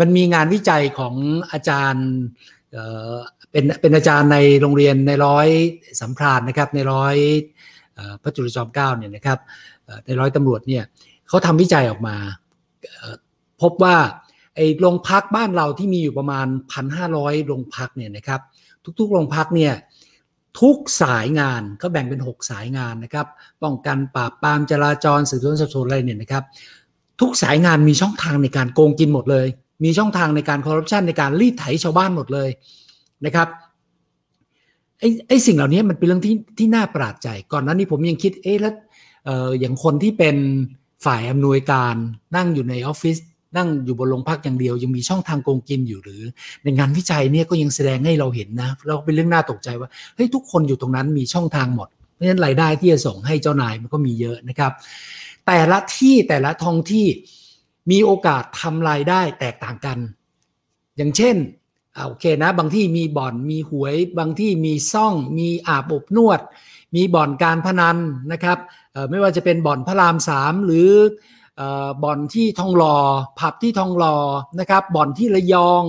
[0.00, 1.14] มันมีงานวิจัยของ
[1.52, 2.06] อาจารย์
[2.72, 3.14] เอ่อ
[3.50, 5.48] เป็นเป็นอาจารย์ในโรงเรียนในร้อย
[6.00, 7.16] สัมพรานนะครับในร้อย
[8.22, 9.38] พระจุลจอมเกล้าเนี่ยนะครับ
[10.06, 10.84] ในร้อยตำรวจเนี่ย
[11.28, 12.16] เขาทำวิจัยออกมา
[13.62, 13.96] พบว่า
[14.56, 16.46] ไอ้โรงพักบ้านเราที่มีอยู่ประมาณ
[16.96, 18.40] 1,500โรงพักเนี่ยนะครับ
[18.98, 19.74] ทุกๆโรงพักเนี่ย
[20.60, 23.26] ทุกสายงานก็แบ่งเป็น 6 สายงานนะครับ
[23.62, 26.44] ป้องกันปราบปรามจราจรสืบสวนสอบสวนอะไรเนี่ยนะครับ
[27.20, 29.46] ทุกสายงานมีช่องทางในการโกงกินหมดเลย
[29.84, 32.48] มีช่องทางในการคอร์รัปชันในการรีดไถชาวบ้านหมดเลย
[33.26, 33.48] นะครับ
[34.98, 38.74] ไอ้ไอ้สิ่งเหล่านี้มันเป็นเรื่องที่ที่น่าประหลาดใจ ก่อนหน้านี้ผมยังคิดเอ๊ะแล้ว
[39.24, 40.36] เอ่ออย่างคนที่เป็น
[41.04, 41.94] ฝ่ายอำนวยการ
[42.36, 43.16] นั่งอยู่ในออฟฟิศ
[43.56, 46.22] นั่งอยู่บนโรงพักอย่างเดียว ยังมีช่องทางโกงกินอยู่หรือ
[46.62, 54.72] ในงานวิจัยเนี่ยก็ยังแสดงให้เราเห็นนะแล้วเป็นเรื่องน่าตกใจว่าเฮ้ยทุกคนอยู่ตรงนั้นมีช่องทางหมด เพราะฉะนั้นรายได้ที่จะส่งให้เจ้านายมันก็มีเยอะนะครับ
[55.46, 57.06] แต่ละที่แต่ละท้องที่
[57.90, 59.98] มีโอกาสทำรายได้แตกต่างกัน
[60.96, 61.36] อย่างเช่น
[61.96, 66.40] อโอเคนะ บางที่มีบ่อนมีหวย บางที่มีซ่อง มีอาบอบนวด
[66.96, 67.96] มีบ่อนการพนัน
[68.32, 68.58] นะครับ
[69.10, 70.90] ไม่ว่าจะเป็นบ่อนพระรามสามหรือ
[72.04, 72.96] บ่อนที่ทองหลอ่อ
[73.38, 74.16] ผับที่ทองหลอ่อ
[74.60, 75.84] นะครับบ่อนที่ระยอง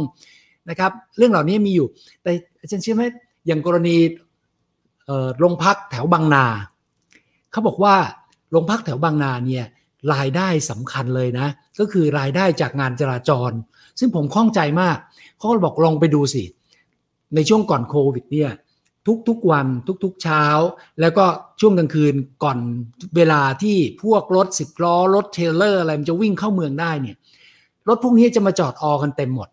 [0.69, 1.87] นะครับเรื่องเหล่านี้มีอยู่
[2.21, 3.03] แต่อาจารย์เชื่อไหม
[3.47, 3.97] อย่างกรณี
[5.39, 6.45] โรงพักแถวบางนา
[7.51, 7.95] เขาบอกว่า
[8.51, 9.65] โรงพักแถวบางนาเนี่ย
[10.13, 11.47] รายได้สำคัญเลยนะ
[11.79, 13.51] ก็คือรายได้จากงานจราจร
[13.99, 14.97] ซึ่งผมข้องใจมาก
[15.37, 16.43] เขาก็บอกลองไปดูสิ
[17.35, 18.51] ในช่วงก่อนโควิดเนี่ย
[19.27, 19.67] ทุกๆวัน
[20.03, 20.45] ทุกๆเช้า
[21.01, 21.25] แล้วก็
[21.59, 22.57] ช่วงกลางคืนก่อน
[23.15, 27.15] เวลาที่พวกรถสิบล้อรถเทเลอร์อะไรมันจะวิ่งเข้าเมืองได้เนี่ย
[27.87, 29.49] รถพวกนี้จะมาจอดออกันเต็มหมด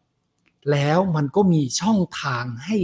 [0.73, 2.77] แล้วมันก็มีช่องทางให้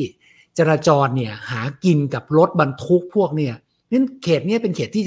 [0.58, 3.54] จราจรเนี่ยหากินกับรถบรรทุกพวกเนี่ย
[3.90, 5.04] นั้นเขตนี้เป็นเขตที่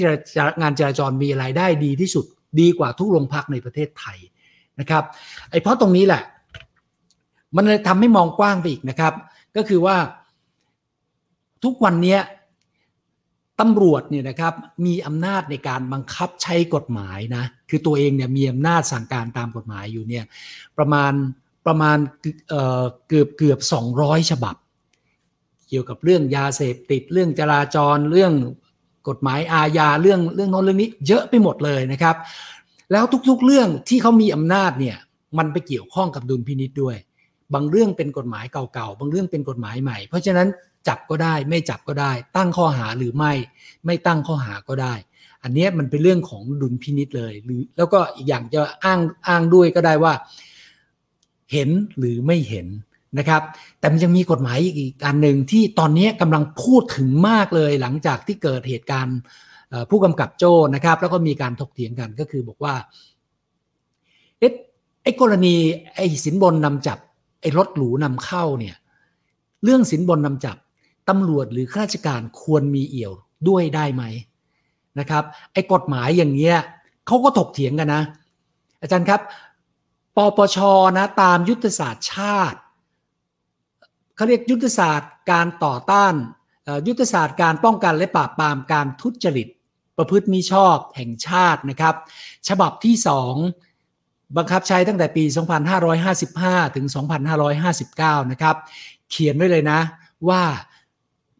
[0.60, 2.24] งานจราจรมีรายได้ดีที่สุด
[2.60, 4.18] ดีกว่าทุกโรงพักในประเทศไทย
[4.80, 5.04] นะครับ
[5.50, 6.22] ไอ้เพราะตรงนี้แหละ
[7.56, 9.12] มันเลยทำให้มองกว้างไปอีกนะครับ
[9.56, 9.96] ก็คือว่า
[11.64, 12.18] ทุกวันนี้
[13.60, 14.54] ตำรวจเนี่ยนะครับ
[14.86, 20.24] มีอำนาจในการบังคับใช้กฎหมายนะคือตัวเองเนี่ยมีอำนาจสั่งการตามกฎหมายอยู่เนี่ย
[20.78, 21.12] ประมาณ
[21.66, 21.98] ประมาณ
[22.48, 23.58] เเกือบเกือบ
[23.94, 24.56] 200 ฉบับ
[25.68, 28.32] เกี่ยวกับเรื่องยาเสพติดเรื่องจราจรเรื่อง
[29.08, 32.16] กฎหมายอาญาเรื่องเรื่องโน้นเรื่องนี้ เยอะไปหมดเลยนะครับ
[32.92, 34.96] แล้วทุกๆเรื่องที่เขามีอำนาจเนี่ย
[35.38, 36.96] มันไปเกี่ยวข้องกับดุลพินิษด้วย
[37.54, 40.48] บางเรื่องเป็นกฎหมายเก่าๆบางเรื่องเป็นกฎหมายใหม่ เพราะฉะนั้น
[40.88, 43.32] จับก็ได้ ไม่จับก็ได้ ตั้งข้อหาหรือไม่
[43.86, 44.94] ไม่ตั้งข้อหาก็ได้
[45.42, 50.12] อันนี้มันเป็นเรื่องของดุลพินิษเลย หรือแล้วก็อีกอย่างจะอ้างอ้างด้วยก็ได้ว่า
[51.52, 52.66] เห็นหรือไม่เห็น
[53.18, 53.42] นะครับ
[53.78, 59.18] แต่มันยังมีกฎหมายอีกอันหนึ่งที่ตอนนี้กำลังพูดถึงมากเลย หลังจากที่เกิดเหตุการณ์
[59.90, 62.74] ผู้กำกับโจ้นะครับ แล้วก็มีการถกเถียงกันก็คือบอกว่า
[64.38, 64.52] เอ๊ะ
[65.02, 65.54] ไอ้กรณี
[65.94, 66.98] ไอ้สินบนนำจับ
[67.40, 68.76] ไอ้รถหรูนำเข้าเนี่ย
[69.64, 70.56] เรื่องสินบนนำจับ
[71.08, 73.12] ตำรวจหรือข้าราชการควรมีเอี่ยว
[73.48, 74.02] ด้วยได้ไหม
[74.98, 76.56] นะครับ ไอ้กฎหมายอย่างเงี้ย
[77.06, 78.02] เขาก็ถกเถียงกันนะ
[78.80, 79.20] อาจารย์ครับ
[80.16, 80.58] ปปช
[80.98, 82.58] นะตามยุทธศาสตร์ชาติ
[84.16, 86.14] เขาเรียกยุทธศาสตร์การต่อต้าน
[86.86, 89.48] ยุทธศาสตร์การป้องกันและปราบปรามการทุจริต
[89.96, 91.94] ประพฤติมิชอบแห่งชาตินะครับ
[92.48, 92.94] ฉบับที่
[93.66, 95.24] 2 บังคับใช้ตั้งแต่ปี
[96.00, 96.86] 2555 ถึง
[97.58, 98.56] 2559 นะครับ
[99.10, 99.80] เขียนไว้เลยนะ
[100.28, 100.42] ว่า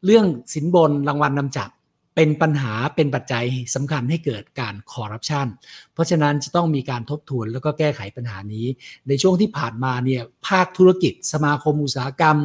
[0.05, 1.71] เรื่องสินบนรางวัลนนำจับ
[2.17, 5.47] เป็นปัญหาเป็นปัจจัยสำคัญให้เกิดการคอร์รัปชัน
[5.93, 8.67] เพราะฉะนั้นจะต้องมีการทบทวนแล้วก็แก้ไขปัญหานี้
[9.09, 12.37] ในช่วงที่ผ่านมาเนี่ยภาคธุรกิจ สมาคมอุตสาหกรรม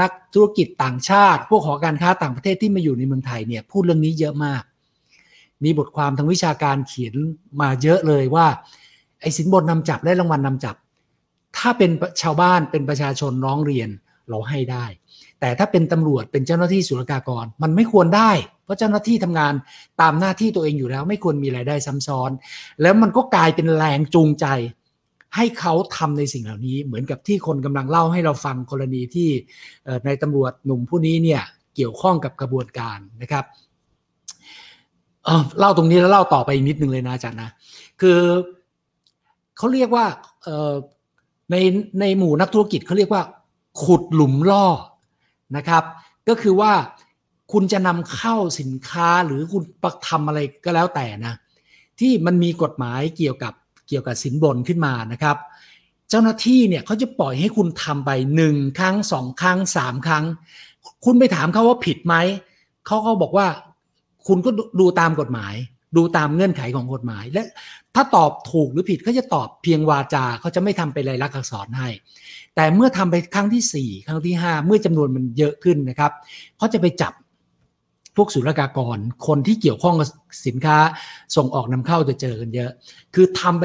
[0.00, 4.62] นักธุรกิจต่างชาติ พวกหอการค้าต่างประเทศที่มาอยู่ในเมืองไทยเนี่ยพูดเรื่องนี้เยอะมาก
[5.64, 7.14] มีบทความทางวิชาการเขียน
[7.60, 8.46] มาเยอะเลยว่า
[9.20, 10.76] ไอ้สินบนนำจับและรางวัลนำจับ
[11.56, 11.90] ถ้าเป็น
[12.22, 13.88] ชาวบ้านเป็นประชาชนร้องเรียน
[14.28, 14.84] เราให้ได้
[15.44, 18.30] แต่ถ้าเป็นตำรวจเป็นเจ้าหน้าที่ศุลกากร มันไม่ควรได้
[18.64, 19.52] เพราะเจ้าหน้าที่ทำงาน
[20.00, 22.30] ตามหน้าที่ตัวเองอยู่แล้ว ไม่ควรมีรายได้ซ้ำซ้อน
[22.82, 24.46] แล้วมันก็กลายเป็นแรงจูงใจ
[25.36, 29.28] ให้เขาทำในสิ่งเหล่านี้ เหมือนกับที่คนกำลังเล่าให้เราฟังกรณีที่
[30.06, 31.42] ในตำรวจหนุ่มผู้นี้เนี่ย
[31.76, 33.44] เกี่ยวข้องกับกระบวนการนะครับ
[35.58, 37.50] เล่าตรงนี้แล้วเล่าต่อไปอีกนิดนึงเลยนะอาจารย์นะ
[38.00, 38.18] คือ
[39.56, 40.06] เขาเรียกว่า
[41.50, 41.56] ใน
[42.00, 43.22] ในหมู่นักธุรกิจเขาเรียกว่า
[43.82, 44.66] ขุดหลุมล่อ
[45.56, 45.84] นะครับ
[46.28, 46.72] ก็คือว่า
[47.52, 51.34] คุณจะนำเข้าสินค้าหรือคุณประทำอะไรก็แล้วแต่นะ
[52.00, 53.54] ที่มันมีกฎหมายเกี่ยวกับ
[53.88, 55.36] เกี่ยวกับสินบนขึ้นมานะครับ
[56.10, 60.24] เจ้าหน้าที่เนี่ยเขาจะปล่อยให้คุณทำไปหนึ่งครั้งสองครั้งสามครั้ง
[61.04, 62.14] คุณไปถามเขาว่าผิดไหม
[62.86, 63.46] เขาเขาบอกว่า
[64.26, 65.54] คุณก็ดูตามกฎหมาย
[65.96, 67.42] ดูตามเงื่อนไขของกฎหมาย และ
[67.94, 71.88] ถ้าตอบถูกหรือผิดเขาจะตอบเพียงวาจาเขาจะไม่ทำเป็นลายลักษณ์อักษรให้
[72.54, 76.12] แต่เมื่อทำไปครั้งที่สี่ครั้งที่ห้าเมื่อจำนวนมันเยอะขึ้นนะครับ
[76.58, 77.12] เขาจะไปจับ
[78.16, 80.08] พวกศุลกากร คนที่เกี่ยวข้องกับ
[80.46, 80.76] สินค้า
[81.36, 82.70] ส่งออกนำเข้าจะเจอกันเยอะ
[83.14, 83.64] คือทำไป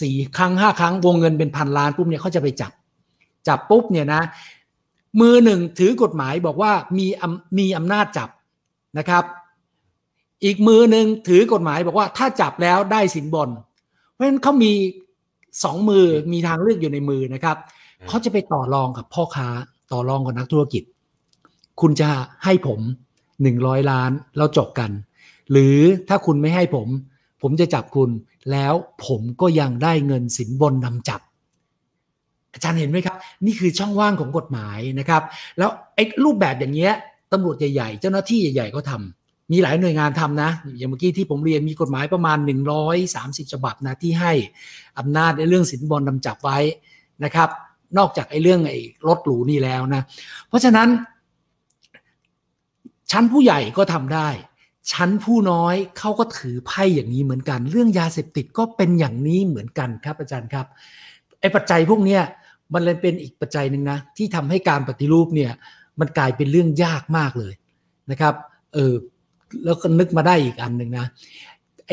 [0.00, 2.72] สี่ครั้งห้าครั้งวงเงินเป็นพันล้านปุ๊บเนี่ยเขาจะไปจับ
[3.48, 4.22] จับปุ๊บเนี่ยนะ
[5.20, 7.06] มือหนึ่งถือกฎหมายบอกว่ามี
[7.58, 8.28] มีอำนาจจับ
[8.98, 9.24] นะครับ
[10.44, 13.48] อีกมือหนึ่งถือกฎหมายบอกว่าถ้าจับแล้วได้สินบน
[14.12, 14.72] เพราะฉะนั้นเขามี
[15.64, 17.56] สองมือมีทางเลือกอยู่ในมือนะครับ
[18.08, 19.48] เขาจะไปต่อรองกับพ่อค้า
[19.92, 20.82] ต่อรองกับนักธุรกิจ
[21.80, 22.08] คุณจะ
[22.44, 22.80] ให้ผม
[23.42, 24.90] หนึ่งร้อยล้านเราจบกัน
[25.50, 25.76] หรือ
[26.08, 26.88] ถ้าคุณไม่ให้ผม
[27.42, 28.10] ผมจะจับคุณ
[28.52, 28.74] แล้ว
[29.06, 31.20] ผมก็ยังได้เงินสินบนนำจับ
[32.52, 35.22] อาจารย์เห็นไหมครับ นี่คือช่องว่างของกฎหมายนะครับ
[35.58, 36.94] แล้วไอ้รูปแบบอย่างเงี้ย
[37.32, 39.21] ตำรวจใหญ่ๆเจ้าหน้าที่ใหญ่ๆก็ทำ
[39.52, 42.38] มีหลายหน่วยงานทำนะ อย่างเมื่อกี้ที่ผมเรียนมีกฎหมายประมาณ
[42.94, 44.32] 130 ฉบับนะที่ให้
[44.98, 46.58] อำนาจในเรื่องสินบนนำจับไว้
[47.24, 47.48] นะครับ
[47.98, 50.02] นอกจากไอ้เรื่องไอ้รถหรูนี่แล้วนะ
[50.48, 50.88] เพราะฉะนั้น
[53.10, 54.28] ชั้นผู้ใหญ่ก็ทำได้
[54.92, 60.66] ชั้นผู้น้อยเขาก็ถือไพ่อย่างนี้เหมือนกัน เรื่องยาเสพติดก็เป็นอย่างนี้เหมือนกันครับอาจารย์ครับ
[61.40, 62.22] ไอ้ปัจจัยพวกเนี้ย
[62.72, 65.52] มันเลยเป็นอีกปัจจัยหนึ่งนะที่ทำให้การปฏิรูปเนี่ย
[66.00, 67.54] มันกลายเป็นเรื่องยากมากเลย
[68.10, 68.34] นะครับ
[68.74, 68.94] เออ
[69.64, 71.06] แล้วก็นึกมาได้อีกอันหนึ่งนะ
[71.86, 71.92] ไอ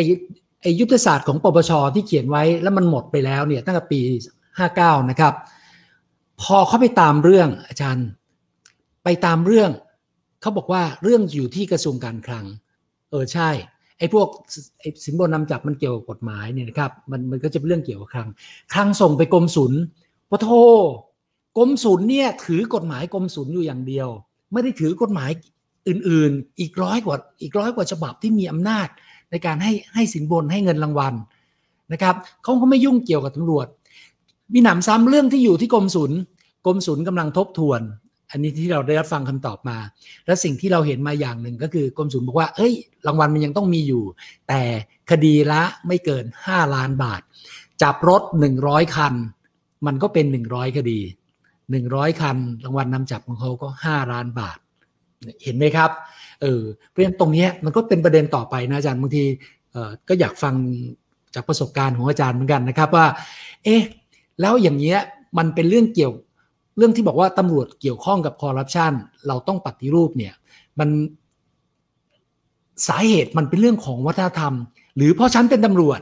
[0.62, 4.00] ไอยุทธศาสตร์ของปปชที่เขียนไว้แล้วมันหมดไปแล้วเนี่ยตั้งแต่ปี
[4.56, 5.34] 59 นะครับ
[6.42, 8.08] พอเขาไปตามเรื่องอาจารย์
[9.04, 9.72] ไปตามเรื่อง
[10.42, 12.46] เขาบอกว่าเรื่องอยู่ที่กระทรวงการคลัง
[13.10, 13.50] เออใช่
[13.98, 14.28] ไอ้พวก
[14.80, 18.28] ไอ้สินบนนำจับมันเกี่ยวกับกฎหมายเนี่ยนะครับมันมันก็จะเป็นเรื่องเกี่ยวกับคลัง
[18.74, 19.74] คลังส่งไปกรมศุล
[20.32, 20.50] ปะโท
[21.58, 24.08] กรมศุลเนี่ยถือกฎหมายกรมศุลอยู่อย่างเดียว
[24.54, 25.30] ไม่ได้ถือกฎหมาย
[25.90, 28.88] อื่นๆ อีกร้อยกว่าอีกร้อยกว่าฉบับที่มีอำนาจ
[29.32, 31.14] ในการให้ให้สินบนให้เงินรางวัล
[31.94, 33.68] นะครับเขาก็ไม่ยุ่งเกี่ยวกับตำรวจ
[34.54, 36.12] มีหนำซ้ำเรื่องที่อยู่ที่กรมศุล
[36.66, 37.82] กรมศุลกำลังทบทวน
[38.32, 39.78] อันนี้ที่เราได้รับฟังคำตอบมา
[40.26, 42.74] และสิ่งที่เราเห็นมาอย่างหนึ่งก็คือกรมศุลบอกว่า เอ้ย
[43.08, 44.04] รางวัลมันยังต้องมีอยู่
[44.48, 44.62] แต่
[45.12, 47.22] คดีละไม่เกิน 5 ล้านบาท
[47.82, 48.22] จับรถ
[48.60, 49.14] 100 คัน
[49.86, 51.00] มันก็เป็น 100 คดี
[51.80, 54.58] 100 คัน รางวัลนำจับของเขาก็ 5 ล้านบาท
[55.44, 55.92] เห็นไหมครับ
[56.42, 59.24] เออเพราะฉะนั้นตรงนี้มันก็เป็นประเด็นต่อไปนะอาจารย์บางที
[59.72, 60.56] เออก็อยากฟัง
[61.36, 63.06] จากประสบการณ์ของอาจารย์เหมือนกันนะครับว่า
[63.64, 63.82] เอ๊ะ
[64.42, 65.00] แล้วอย่างเงี้ย
[65.38, 66.14] มันเป็นเรื่องเกี่ยว
[66.78, 68.92] เรื่องที่บอกว่าตำรวจเกี่ยวข้องกับคอร์รัปชัน
[69.28, 70.34] เราต้องปฏิรูปเนี่ย
[70.80, 70.90] มัน
[72.88, 74.54] สาเหตุมันเป็นเรื่องของวัฒนธรรม
[74.96, 76.00] หรือเพราะฉันเป็นตำรวจ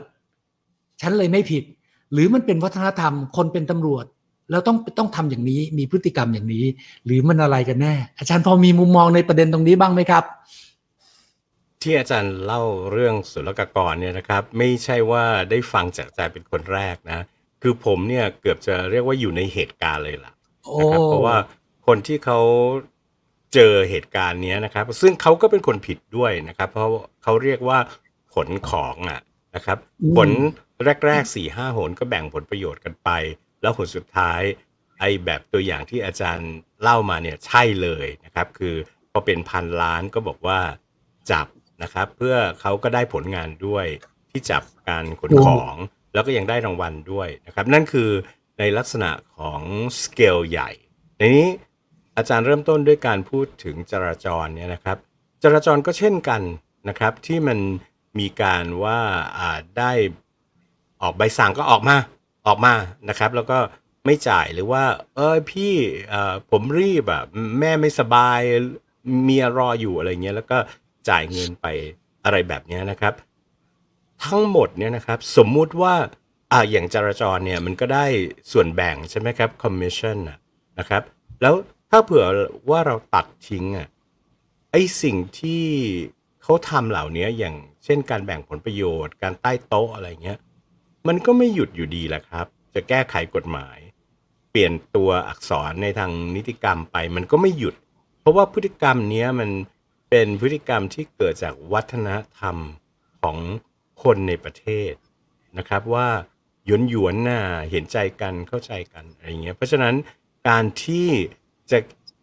[1.00, 1.64] ฉันเลยไม่ผิด
[2.12, 4.04] หรือมันเป็นวัฒนธรรม คนเป็นตำรวจ
[4.50, 6.64] แล้วต้องต้องทำอย่างนี้มีพฤติกรรมอย่างนี้
[7.04, 10.24] หรือมันอะไรกันแน่ อาจารย์พอมีมุมมองในประเด็นตรงนี้บ้างไหมครับ
[11.82, 17.20] ที่อาจารย์เล่าเรื่องศุลกากรเนี่ยนะครับ ไม่ใช่ว่าได้ฟังจากอาจารย์เป็นคนแรกนะ
[17.62, 20.32] คือผมเนี่ยเกือบจะเรียกว่าอยู่ในเหตุการณ์เลยล่ะ
[20.80, 21.36] นะครับเพราะว่า
[21.86, 22.40] คนที่เขา
[23.54, 26.90] เจอเหตุการณ์นี้นะครับ ซึ่งเขาก็เป็นคนผิดด้วยนะครับ เพราะ
[27.22, 27.78] เขาเรียกว่า
[28.34, 29.20] ผลของอะ
[29.54, 29.78] นะครับ
[30.16, 30.28] ผล
[31.06, 33.10] แรกๆสี่ห้าหนก็แบ่งผลประโยชน์กันไป
[33.62, 34.40] แล้วผลสุดท้าย
[34.98, 36.50] ไอ้แบบตัวอย่างที่อาจารย์
[36.82, 38.74] เล่ามาเนี่ยใช่เลยนะครับ คือ
[39.12, 40.60] พอเป็นพันล้านก็บอกว่า
[41.30, 41.46] จับ
[41.82, 43.86] นะครับ เพื่อเขาก็ได้ผลงานด้วย
[44.30, 45.74] ที่จับการขนของ
[46.14, 48.10] แล้วก็ยังได้รางวัลด้วยนะครับ นั่นคือ
[48.58, 49.62] ในลักษณะของ
[50.02, 50.70] สเกลใหญ่
[51.18, 51.48] ในนี้
[52.16, 54.98] อาจารย์เริ่มต้นด้วยการพูดถึงจราจรเนี่ยนะครับ
[55.42, 56.42] จราจรก็เช่นกัน
[56.88, 57.58] นะครับที่มัน
[58.18, 59.00] มีการว่า
[59.78, 59.92] ได้
[61.02, 61.96] ออกใบสั่งก็ออกมา
[62.48, 62.74] ออกมา
[63.08, 63.58] นะครับ แล้วก็
[64.06, 64.84] ไม่จ่ายหรือว่า
[65.16, 65.74] เออพี่
[66.50, 67.22] ผมรีบอะ
[67.60, 68.40] แม่ไม่สบาย
[69.22, 70.58] เมียรออยู่อะไรเงี้ยแล้วก็
[71.08, 71.66] จ่ายเงินไป
[72.24, 73.14] อะไรแบบนี้นะครับ
[74.24, 75.94] ทั้งหมดเนี่ยนะครับ สมมุติว่า
[76.52, 78.06] อ่าอย่างจราจรเนี่ยมันก็ได้
[78.52, 80.16] ส่วนแบ่งใช่ไหมครับคอมมิชชั่น
[80.78, 81.02] นะครับ
[81.42, 81.54] แล้ว
[81.90, 82.26] ถ้าเผื่อ
[82.70, 83.88] ว่าเราตัดทิ้งอะ
[84.72, 85.64] ไอสิ่งที่
[86.42, 90.38] เขาทำเหล่านี้อย่างเช่นการแบ่งผลประโยชน์ การใต้โต๊ะอะไรเงี้ย
[91.06, 93.78] มันก็ไม่หยุดอยู่ดีแหละครับ จะแก้ไขกฎหมาย
[94.50, 97.74] เปลี่ยนตัวอักษรในทางนิติกรรมไป มันก็ไม่หยุด
[98.20, 99.50] เพราะว่าพฤติกรรมนี้มัน
[100.10, 102.08] เป็นพฤติกรรมที่เกิดจากวัฒน
[102.38, 102.56] ธรรม
[103.22, 103.36] ของ
[104.02, 104.92] คนในประเทศ
[105.58, 106.08] นะครับว่า
[106.66, 109.94] หยวนหยวนน่ะเห็นใจกันเข้าใจกันอะไรเงี้ยเพราะฉะนั้น
[110.48, 111.08] การที่
[111.70, 111.78] จะ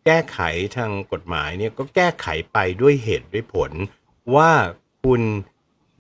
[0.06, 0.40] แก้ไข
[0.76, 3.72] ทางกฎหมายเนี่ยก็แก้ไขไปด้วยเหตุด้วยผล
[4.36, 4.52] ว่า
[5.04, 5.22] คุณ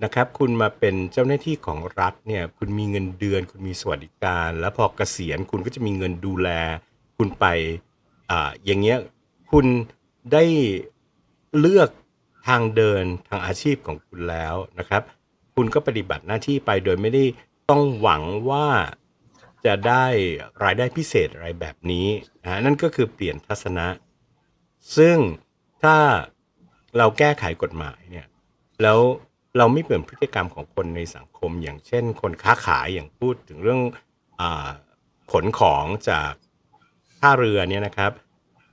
[0.03, 6.49] นะครับ คุณมาเป็นเจ้าหน้าที่ของรัฐเนี่ย คุณมีเงินเดือน คุณมีสวัสดิการ แล้วพอเกษียณคุณก็จะมีเงินดูแล
[7.17, 7.45] คุณไป
[8.31, 8.97] อ่าอย่างเงี้ย
[9.51, 9.65] คุณ
[10.33, 10.43] ได้
[11.59, 11.89] เลือก
[12.47, 15.01] ทางเดินทางอาชีพของคุณแล้วนะครับ
[15.55, 17.23] คุณก็ปฏิบัติหน้าที่ไปโดยไม่ได้
[17.69, 18.67] ต้องหวังว่า
[19.65, 20.05] จะได้
[20.63, 22.07] รายได้พิเศษอะไรแบบนี้
[22.43, 23.87] นะนั่นก็คือเปลี่ยนทัศนะ
[24.97, 25.17] ซึ่ง
[25.83, 25.95] ถ้า
[26.97, 28.27] เราแก้ไขกฎหมายเนี่ย
[28.81, 28.99] แล้ว
[29.57, 33.81] เราไม่เปลี่ยนพฤติกรรมของคนในสังคม อย่างเช่น คนค้าขายอย่างพูดถึงเรื่อง
[34.41, 34.43] อ
[35.31, 36.33] ขนของจาก
[37.19, 38.11] ท่าเรือเนี่ยนะครับ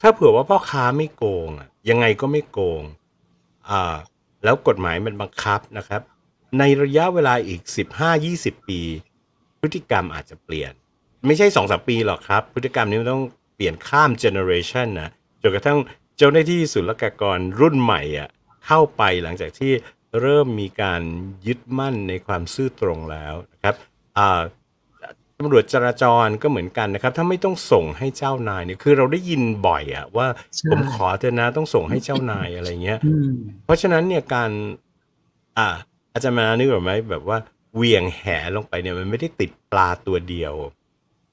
[0.01, 1.51] ถ้าเผื่อว่าพ่อค้าไม่โกง
[1.89, 2.83] ยังไงก็ไม่โกง
[4.45, 6.03] แล้วกฎหมายมันบังคับนะครับ
[6.59, 7.61] ในระยะเวลาอีก
[8.15, 8.81] 15-20 ปี
[9.61, 10.73] พฤติกรรมอาจจะเปลี่ยน
[11.27, 15.11] ไม่ใช่สองสปีหรอกครับ พฤติกรรมนี้มันต้องเปลี่ยนข้ามเจเนอเรชันนะ
[15.43, 15.79] จนกระทั่ง
[16.17, 18.29] เจ้าหน้าที่ศุลกากรรุ่นใหม่อะ
[18.67, 19.73] เข้าไปหลังจากที่
[20.21, 21.03] เริ่มมีการ
[21.47, 23.75] ยึดมั่นในความซื่อตรงแล้วนะครับ
[25.39, 30.27] ตำรวจจราจรก็เหมือนกันนะครับ ถ้าไม่ต้องส่งให้เจ้านายเนี่ยคือเราได้ยินบ่อยอะว่า
[30.71, 32.99] ผมขอเถอะนะต้องส่งให้เจ้านายอะไรเงี้ย
[33.65, 34.51] เพราะฉะนั้นเนี่ยการ
[35.59, 35.69] อ่า
[36.15, 37.39] อาจารย์มานึกออกไหมแบบว่า
[37.77, 40.55] เวียงแหลงไปเนี่ยมันไม่ได้ติดปลาตัวเดียว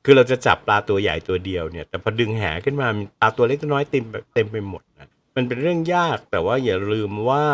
[0.05, 2.87] คือเราจะจับปลาตัวใหญ่ตัวเดียวเนี่ย แต่พอดึงแหขึ้นมา
[3.19, 7.45] ปลาตัวเล็กตัวน้อยเต็มเต็มไปหมดนะมันเป็นเรื่องยากแต่ว่าอย่าลืมว่า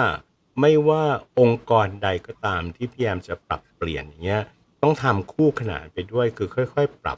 [0.59, 1.03] ไม่ว่า
[1.39, 4.41] องค์กรใดก็ตามที่พยายามจะปรับเปลี่ยนอย่างเงี้ย
[4.81, 7.17] ต้องทำคู่ขนานไปด้วยคือค่อยๆ ปรับ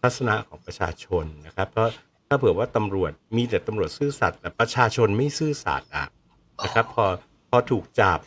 [0.00, 1.90] ทัศนะของประชาชนนะครับ เพราะ
[2.28, 6.06] ถ้าเผื่อว่าตำรวจมีแต่ตำรวจซื่อสัตย์แต่ประชาชนไม่ซื่อสัตย์อะ
[6.64, 7.04] นะครับพอ
[7.50, 8.18] พอถูกจับ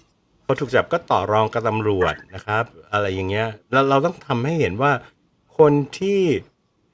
[0.45, 4.91] พอถูกจับก็ต่อรองกับตำรวจนะครับ อะไรอย่างเงี้ยเราเราต้องทำให้เห็นว่า
[5.57, 6.21] คนที่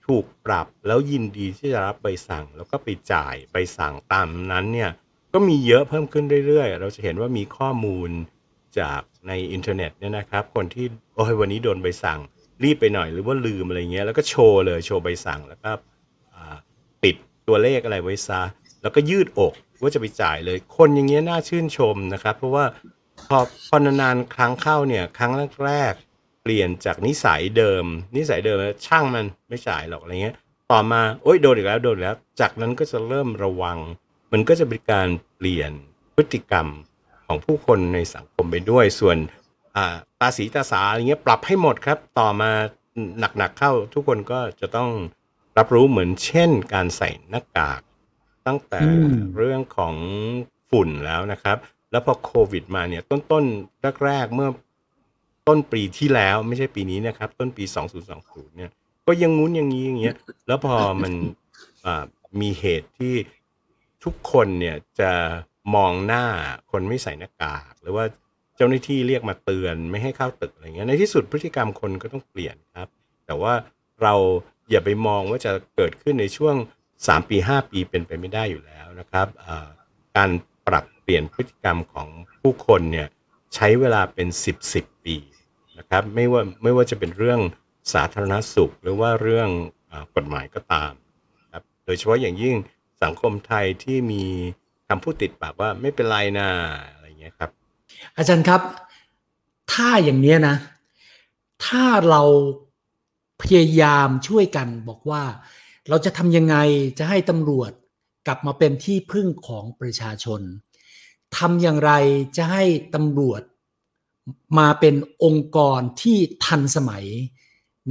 [0.08, 4.92] ถูกปรับแล้วยินดีที่จะรับใบสั่ง แล้วก็ไปจ่ายใบสั่งตามนั้นเนี่ย
[5.34, 8.10] ก็มีเยอะเพิ่มขึ้นเรื่อยๆ เราจะเห็นว่ามีข้อมูล
[8.80, 12.20] จากในอินเทอร์เน็ตเนี่ยนะครับ คนที่โอ้ยวันนี้โดนใบสั่ง
[12.64, 15.72] รีบไปหน่อยหรือว่าลืมอะไรเงี้ยแล้วก็โชว์เลยโชว์ใบสั่งแล้วก็
[17.04, 17.16] ปิด
[17.48, 18.42] ตัวเลขอะไรไว้ซะ
[18.82, 22.66] แล้วก็ยืดอกว่าจะไปจ่ายเลย คนอย่างเงี้ยน่าชื่นชมนะครับ เพราะว่า
[23.30, 25.32] พอพอนานๆครั้งเข้าเนี่ยครั้ง
[25.66, 27.86] แรกๆเปลี่ยนจากนิสัยเดิม
[28.18, 30.36] นิสัยเดิมช่างมันไม่จ่ายหรอกอะไรเงี้ย
[30.72, 33.78] ต่อมาโอ้ยโดนอีกแล้วโดนแล้ว จากนั้นก็จะเริ่มระวัง
[34.34, 35.72] มันก็จะเป็นการเปลี่ยน
[36.16, 36.68] พฤติกรรม
[37.28, 39.18] ของผู้คนในสังคมไปด้วย ส่วน
[39.76, 42.52] อ่าตาสีตาสาอะไรเงี้ยปรับให้หมดครับ ต่อมา
[43.20, 44.90] หนักๆเข้าทุกคนก็จะต้อง
[45.58, 47.82] รับรู้เหมือนเช่นการใส่หน้ากาก
[48.48, 49.96] ตั้งแต่อืมเรื่องของ
[50.70, 51.58] ฝุ่นแล้วนะครับ
[51.92, 54.50] แล้วพอโควิดมาเนี่ยต้นๆแรกๆเมื่อ
[55.48, 57.64] ต้นปีที่แล้วไม่ใช่ปีนี้นะครับ ต้นปี
[58.10, 58.72] 2020 เนี่ย
[59.08, 60.16] ก็ยังงุ้นอย่างนี้อย่างเงี้ย
[60.48, 61.14] แล้วพอมัน
[61.86, 62.04] อ่า
[62.42, 63.14] มีเหตุที่
[64.04, 65.12] ทุกคนเนี่ยจะ
[65.76, 66.26] มองหน้า
[66.72, 68.06] คนไม่ใส่หน้ากาก หรือว่า
[68.56, 72.88] เจ้าหน้าที่เรียกมาเตือนไม่ให้เข้าตึกอะไรเงี้ยในที่สุดพฤติกรรมคนก็ต้องเปลี่ยนครับ
[73.26, 73.54] แต่ว่า
[74.02, 74.14] เรา
[74.72, 76.56] อย่าไปมองว่าจะเกิดขึ้นในช่วง
[76.94, 79.28] 3 ปี 5 ปีเป็นไปไม่ได้อยู่แล้วนะครับ
[80.18, 80.30] การ
[80.68, 82.08] ปรับเปลี่ยนพฤติกรรมของ
[82.42, 83.08] ผู้คนเนี่ย
[83.56, 85.16] ใช้เวลาเป็น 10 10 ปี
[85.78, 87.40] นะครับไม่ว่าไม่ว่าจะเป็นเรื่อง
[87.94, 89.50] สาธารณสุข หรือว่าเรื่อง
[89.92, 90.92] อกฎหมายก็ตาม
[91.54, 92.56] ครับโดยเฉพาะอย่างยิ่ง
[93.04, 94.24] สังคมไทยที่มี
[94.88, 96.48] คำพูดติดปากว่าไม่เป็นไรนะ
[96.92, 97.50] อะไรอย่างเงี้ยครับ
[98.18, 98.62] อาจารย์ครับ
[99.72, 100.56] ถ้าอย่างเนี้ยนะ
[101.66, 102.24] ถ้าเรา
[103.42, 105.24] พยายามช่วยกันบอกว่า
[105.90, 106.56] เราจะทำยังไง
[106.98, 107.72] จะให้ตำรวจ
[108.28, 110.42] กลับมาเป็นที่พึ่งของประชาชน
[111.38, 111.92] ทำอย่างไร
[112.38, 112.64] จะให้
[112.96, 113.42] ตำรวจ
[114.60, 117.06] มาเป็นองค์กรที่ทันสมัย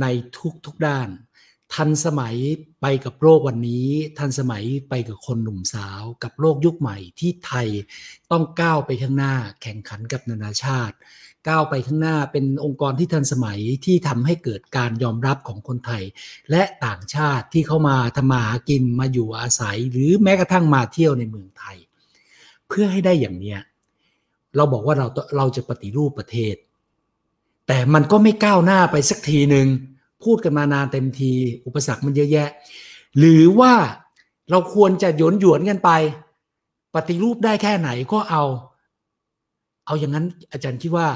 [0.00, 1.08] ในทุกทุกๆด้าน
[1.74, 2.36] ทันสมัย
[2.80, 7.68] ไปกับโลกวันนี้ ทันสมัยไปกับคนหนุ่มสาว กับโลกยุคใหม่ที่ไทย
[8.30, 10.96] ต้องก้าวไปข้างหน้า แข่งขันกับนานาชาติ
[11.48, 16.02] ก้าวไปข้างหน้าเป็นองค์กรที่ทันสมัยที่ทำให้เกิดการยอมรับของคนไทย
[16.50, 21.76] และต่างชาติที่เข้ามาทำมาหากินมาอยู่อาศัย หรือแม้กระทั่งมาเที่ยวในเมืองไทย
[22.68, 23.60] เพื่อให้ได้อย่างเนี้ย
[24.56, 25.06] เราบอกว่าเรา
[25.36, 26.56] เราจะปฏิรูปประเทศ
[27.66, 29.66] แต่มันก็ไม่ก้าวหน้าไปสักทีหนึ่ง
[30.24, 31.32] พูดกันมานานเต็มที
[31.66, 32.48] อุปสรรคมันเยอะแยะ
[33.18, 33.72] หรือว่า
[34.50, 35.90] เราควรจะหยนหยวนกันไป
[36.94, 38.42] ปฏิรูปได้แค่ไหนก็เอา
[39.86, 41.08] เอาอย่างนั้นอาจารย์คิดว่า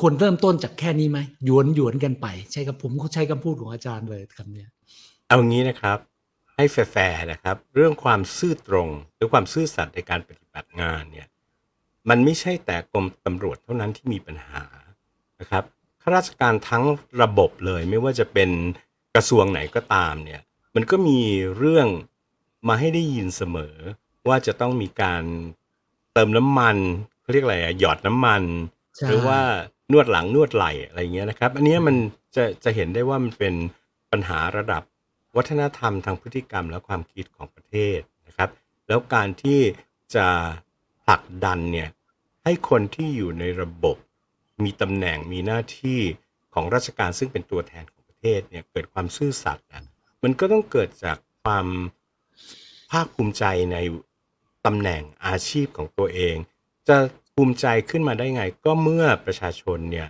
[0.00, 4.64] ควรเริ่มต้นจากแค่นี้ไหมหยวนหยวนกันไป ใช่ครับผมเขาใช้คำพูดของอาจารย์เลยคำนี้
[5.28, 5.98] เอางี้นะครับ
[6.56, 11.28] ให้แฟร์นะครับ เรื่องความซื่อตรง หรือความซื่อสัตย์ในการปฏิบัติงานเนี่ย
[12.08, 14.64] มันไม่ใช่แต่กรมตำรวจเท่านั้นที่มีปัญหา
[15.40, 15.64] นะครับ
[16.08, 16.84] ข้าราชการทั้ง
[17.22, 18.50] ระบบเลย ไม่ว่าจะเป็น
[19.14, 20.40] กระทรวงไหนก็ตามเนี่ย
[20.74, 21.20] มันก็มี
[21.58, 21.88] เรื่อง
[22.68, 23.76] มาให้ได้ยินเสมอ
[24.28, 25.22] ว่าจะต้องมีการ
[26.14, 26.76] เติมน้ำมัน
[27.22, 28.42] เขาเรียกอะไรอะหยอดน้ำมัน
[28.96, 29.40] ใช่หรือว่า
[29.92, 31.96] นวดหลังนวดไหล่อะไรอย่างเงี้ยนะครับ อันเนี้ยมัน
[32.36, 33.54] จะจะเห็นได้ว่ามันเป็น
[34.10, 34.82] ปัญหาระดับ
[35.36, 38.50] วัฒนธรรมทางพฤติกรรมและความคิดของประเทศนะครับ
[38.88, 39.60] แล้วการที่
[40.14, 40.26] จะ
[41.06, 41.88] ผลักดันเนี่ย
[42.44, 43.96] ให้คนที่อยู่ในระบบ
[44.64, 46.00] มีตำแหน่งมีหน้าที่
[46.54, 49.82] ของราชการซึ่งเป็นตัวแทนของประเทศเนี่ยเกิดความซื่อสัตย์นะ
[50.22, 51.66] มันก็ต้องเกิดจากความ
[52.90, 53.76] ภาคภูมิใจใน
[54.66, 56.36] ตำแหน่งอาชีพของตัวเอง
[56.88, 56.96] จะ
[57.34, 60.08] ภูมิใจขึ้นมาได้ไง ก็เมื่อประชาชนเนี่ย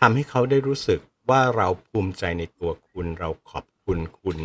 [0.00, 1.00] ทำให้เขาได้รู้สึก
[1.30, 4.36] ว่าเราภูมิใจในตัวคุณ เราขอบคุณคุณ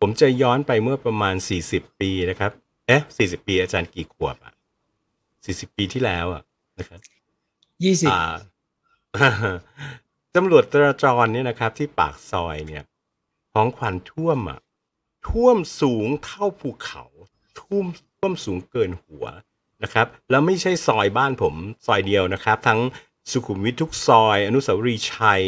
[0.00, 1.34] ผมจะย้อนไปเมื่อประมาณ
[1.68, 2.52] 40 ปีนะครับ
[2.86, 4.54] เอ๊ะ40 ปีอาจารย์กี่ขวบอะ
[5.14, 6.42] 40 ปีที่แล้วอะ
[6.78, 7.00] นะครับ
[7.84, 8.34] ยี่สิบอ่า
[10.34, 12.82] ตำรวจจราจรเนี่ยนะครับ ที่ปากซอยเนี่ย
[13.52, 14.60] ของขวัญท่วมอะ
[15.28, 17.04] ท่วมสูงเท่าภูเขา
[17.60, 17.86] ท่วม
[18.16, 19.26] ท่วมสูงเกินหัว
[19.82, 21.54] นะครับ แล้วไม่ใช่ซอยบ้านผม
[21.86, 22.80] ซอยเดียวนะครับ ทั้ง
[23.30, 25.42] สุขุมวิททุกซอย อนุสาวรีย์ชัย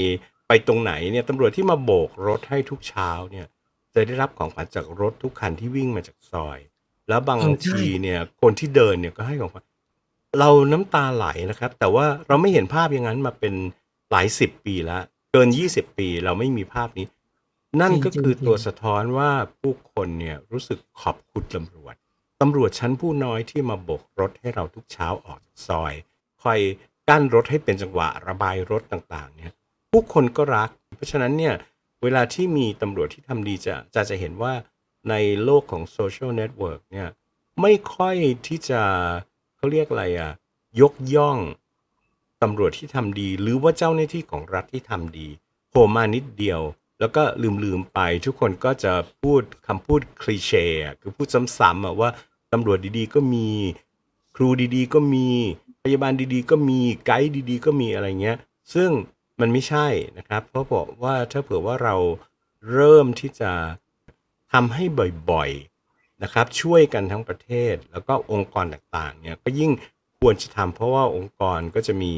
[0.48, 3.46] ไปตรงไหนเนี่ยตำรวจที่มาโบกรถให้ทุกเช้าเนี่ย
[3.94, 6.58] จะได้รับของขวัญจากรถทุกคันที่วิ่งมาจากซอย
[7.08, 9.64] แล้วบางอ๋อใช่ทีเนี่ย คนที่เดินเนี่ยก็ให้ของขวัญ
[10.38, 13.54] เราน้ำตาไหลนะครับ แต่ว่าเราไม่เห็นภาพอย่างนั้นมาเป็น
[14.10, 15.02] หลายสิบปีแล้ว
[15.32, 17.06] เกินยี่สิบปีเราไม่มีภาพนี้
[17.80, 21.94] นั่นก็คือตัวสะท้อนว่าผู้คนเนี่ยรู้สึกขอบคุณตำรวจ
[22.40, 25.92] ตำรวจชั้นผู้น้อยที่มาโบกรถให้เราทุกเช้าออกจากซอย
[26.42, 26.60] คอย
[27.08, 29.52] กั้นรถให้เป็นจังหวะระบายรถต่างๆ เนี่ย
[29.90, 31.54] ผู้คนก็รัก เพราะฉะนั้นเนี่ย
[32.02, 34.52] เวลาที่มีตำรวจที่ทำดีจะจะจะเห็นว่า
[35.10, 35.14] ใน
[35.44, 37.08] โลกของ social network เนี่ย
[37.60, 38.16] ไม่ค่อย
[38.46, 38.82] ที่จะ
[39.58, 40.32] เขาเรียกอะไรอะ
[40.80, 41.38] ยกย่อง
[42.42, 45.28] ตำรวจที่ทำดี หรือว่าเจ้าหน้าที่ของรัฐที่ทำดี
[45.70, 46.60] โผล่มานิดเดียว
[47.00, 47.22] แล้วก็
[47.64, 48.92] ลืมๆไป ทุกคนก็จะ
[49.22, 50.66] พูดคำพูด cliché
[51.00, 51.28] คือพูด
[51.58, 52.10] ซ้ำๆว่า
[52.52, 53.48] ตำรวจดีๆ ก็มี
[54.36, 55.26] ครูดีๆ ก็มี
[55.82, 58.38] พยาบาลดีๆ ก็มีไกด์ดีๆ ก็มีอะไรเงี้ย
[58.74, 58.90] ซึ่ง
[59.40, 59.86] มันไม่ใช่
[60.18, 61.96] นะครับ เพราะบอกว่าถ้าเผื่อว่าเรา
[62.72, 63.52] เริ่มที่จะ
[64.52, 64.84] ทำให้
[65.30, 65.77] บ่อยๆ
[66.22, 69.70] นะครับช่วยกันทั้งประเทศแล้วก็องค์กรต่างๆเนี่ยก็ยิ่ง
[70.20, 72.14] ควรจะทำเพราะว่าองค์กรก็จะมี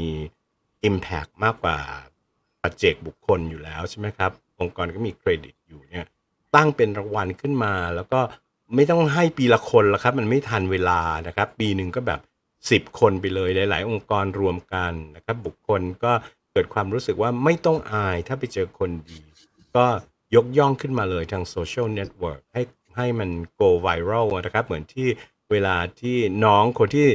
[0.88, 1.78] Impact มากกว่า
[2.62, 4.30] ปัจเจกบุคคลอยู่แล้วใช่ไหมครับ
[4.60, 6.06] องค์กรก็มีเครดิตอยู่เนี่ย
[6.54, 8.20] ตั้งเป็นรางวัลขึ้นมา แล้วก็
[8.74, 12.20] ไม่ต้องให้ปีละคนละครับ มันไม่ทันเวลานะครับ ปีหนึ่งก็แบบ
[12.90, 16.12] 10 คนไปเลย หลาย ๆ องค์กรรวมกันนะครับ บุคคลก็
[16.52, 19.20] เกิดความรู้สึกว่าไม่ต้องอายถ้าไปเจอคนดี
[19.76, 19.86] ก็
[20.34, 22.62] ยกย่องขึ้นมาเลยทาง social network ให้
[22.96, 23.30] ให้มัน
[23.60, 25.08] go viral นะครับ เหมือนที่
[25.50, 27.06] เวลาที่น้องคนที่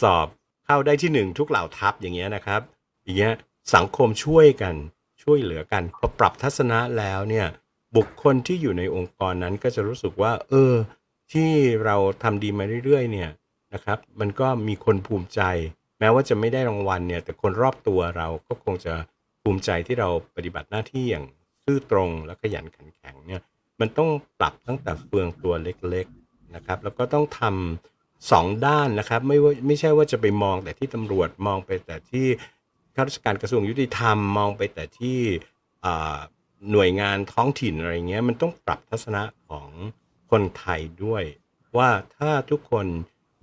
[0.00, 0.26] สอบ
[0.64, 2.60] เข้าได้ที่หนึ่งทุกเหล่าทัพอย่างเงี้ยนะครับ
[3.04, 3.32] อย่างเงี้ย
[3.74, 4.74] สังคมช่วยกัน
[5.22, 7.46] ช่วยเหลือกันพอปรับทัศนะแล้วเนี่ย
[7.96, 10.74] บุคคลที่อยู่ในองค์กรนั้นก็จะรู้สึกว่า เออ
[11.32, 11.50] ที่
[11.84, 13.30] เราทำดีมาเรื่อยๆ เนี่ย
[13.74, 15.40] นะครับ มันก็มีคนภูมิใจ
[15.98, 18.94] แม้ว่าจะไม่ได้รางวัลเนี่ย แต่คนรอบตัวเราก็คงจะ
[19.42, 21.24] ภูมิใจที่เราปฏิบัติหน้าที่อย่าง
[21.64, 23.40] ซื่อตรงและขยันขันแข็งเนี่ย
[23.80, 32.26] มันต้องปรับตั้งแต่เฟืองตัวเล็กๆนะครับ แล้วก็ต้องทำสองด้านนะครับ ไม่ว่าไม่ใช่ว่าจะไปมองแต่ที่ตำรวจมองไปแต่ที่
[32.94, 35.18] ข้าราชการกระทรวงยุติธรรมมองไปแต่ที่
[36.72, 39.68] หน่วยงานท้องถิ่นอะไรเงี้ยมันต้องปรับทัศนะของ
[40.30, 41.24] คนไทยด้วย
[41.76, 42.86] ว่าถ้าทุกคน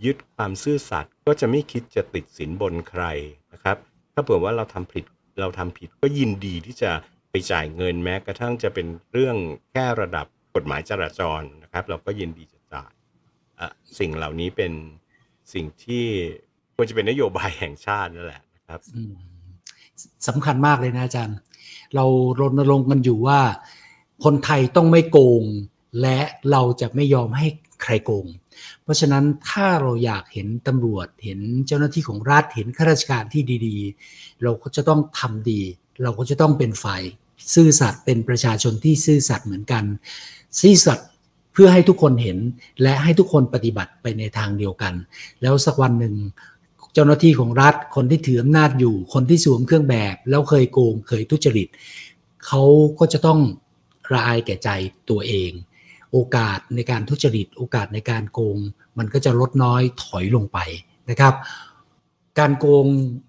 [0.06, 3.04] ยึดความซื่อสัตย์ก็จะไม่คิดจะติดสินบนใคร
[3.52, 3.78] นะครับ
[4.14, 5.04] ถ้าเผื่อว่าเราทำผิด
[5.40, 6.92] เราทำผิดก็ยินดีที่จะ
[7.32, 9.38] ไปจ่ายเงินแม้กระทั่งจะเป็นเรื่อง
[9.72, 12.92] แค่ระดับกฎหมายจราจรนะครับ เราก็ยินดีจะจ่าย
[14.00, 14.74] สิ่งเหล่านี้เป็น
[15.54, 16.06] สิ่งที่
[16.76, 18.80] ควรจะเป็นนโยบายแห่งชาตินั่นแหละนะครับ
[20.28, 21.38] สำคัญมากเลยนะอาจารย์
[21.96, 22.06] เรา
[22.40, 23.40] รณรงค์กันอยู่ว่า
[24.24, 25.44] คนไทยต้องไม่โกง
[26.02, 26.20] และ
[26.52, 27.48] เราจะไม่ยอมให้
[27.84, 28.28] ใครโกง
[28.84, 33.78] เพราะฉะนั้นถ้าเราอยากเห็นตำรวจเห็นเจ้าหน้าที่ของรัฐเห็นข้าราชการที่ดี
[34.10, 35.62] ๆ เราก็จะต้องทำดี
[36.02, 37.02] เราก็จะต้องเป็นฝ่าย
[37.54, 39.84] ซื่อสัตย์เป็นประชาชนที่ซื่อสัตย์เหมือนกัน
[40.60, 41.08] ซื่อสัตย์
[41.54, 42.38] เพื่อให้ทุกคนเห็น
[42.82, 44.94] และให้ทุกคนปฏิบัติไปในทางเดียวกัน
[45.42, 46.16] แล้วสักวันหนึ่ง
[46.94, 51.68] เจ้าหน้าที่ของรัฐคนที่ถืออำนาจอยู่ คนที่สวมเครื่องแบบ แล้วเคยโกงเคยทุจริต
[52.46, 52.62] เขา
[53.00, 53.40] ก็จะต้อง
[54.12, 54.70] ระอายแก่ใจ
[55.10, 55.52] ตัวเอง
[56.12, 58.58] โอกาสในการทุจริต โอกาสในการโกง
[58.98, 60.58] มันก็จะลดน้อยถอยลงไป
[61.10, 61.34] นะครับ
[62.40, 62.86] การโกง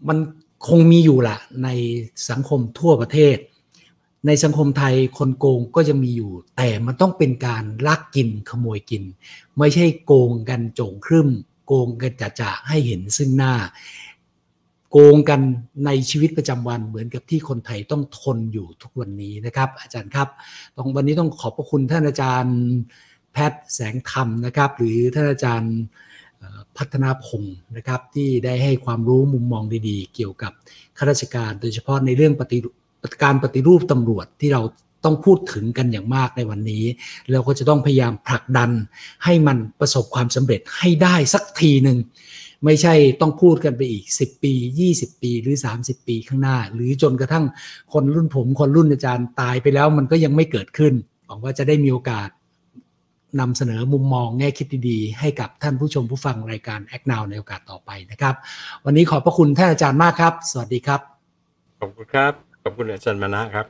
[0.09, 0.19] มัน
[0.69, 1.69] คงมีอยู่ละใน
[2.31, 3.37] สังคมทั่วประเทศ
[4.27, 9.03] ในสังคมไทยคนโกงก็จะมีอยู่ แต่มันต้องเป็นการลักกินขโมยกิน
[9.59, 11.29] ไม่ใช่โกงกันโจงครึม
[11.67, 13.55] โกงกันจะจะให้เห็นซึ่งหน้า
[14.91, 15.41] โกงกัน
[15.87, 20.29] ในชีวิตประจำวันเหมือนกับที่คนไทยต้องทนอยู่ทุกวันนี้นะครับ อาจารย์ครับ
[20.77, 22.57] ต้องวันนี้ต้องขอบพระคุณท่านอาจารย์
[23.33, 25.75] แพทย์แสงธรรมนะครับ หรือท่านอาจารย์
[26.79, 30.53] พัฒนาพงศ์นะครับที่ได้ให้ความรู้มุมมองดีๆ เกี่ยวกับ
[30.99, 32.59] ข้าราชการ โดยเฉพาะในเรื่องปฏิ
[33.23, 34.63] การปฏิรูปตำรวจที่เรา
[35.05, 36.85] ต้องพูดถึงกันอย่างมากในวันนี้
[37.33, 38.71] เราก็จะต้องพยายามผลักดัน
[39.25, 41.99] ให้มันประสบความสำเร็จให้ได้สักทีหนึ่ง
[42.65, 44.53] ไม่ใช่ต้องพูดกันไปอีก 10 ปี
[44.91, 47.45] 20 ปีหรือ 30 ปีข้างหน้า หรือจนกระทั่ง
[47.93, 50.95] คนรุ่นผม คนรุ่นอาจารย์ตายไปแล้วมันก็ยังไม่เกิดขึ้น
[51.27, 52.29] หวังว่าจะได้มีโอกาส
[53.41, 58.35] นำเสนอมุมมองแง่คิดดีๆ ให้กับท่านผู้ชมผู้ฟังรายการ Act Now ในโอกาสต่อไปนะครับ
[58.85, 61.01] วันนี้ขอบพระคุณท่านอาจารย์มากครับ สวัสดีครับ
[61.81, 63.67] ขอบคุณครับ ขอบคุณอาจารย์มานะครับ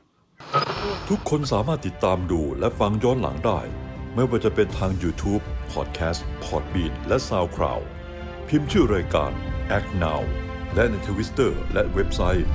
[1.08, 3.60] ทุกคนสามารถติดตามดูและฟังย้อนหลังได้
[4.14, 5.42] ไม่ว่าจะเป็นทาง YouTube,
[5.72, 7.84] Podcast, Podbean และ SoundCloud
[8.48, 9.30] พิมพ์ชื่อรายการ
[9.76, 10.22] Act Now
[10.74, 12.48] และในทวิสเตอร์และเว็บไซต์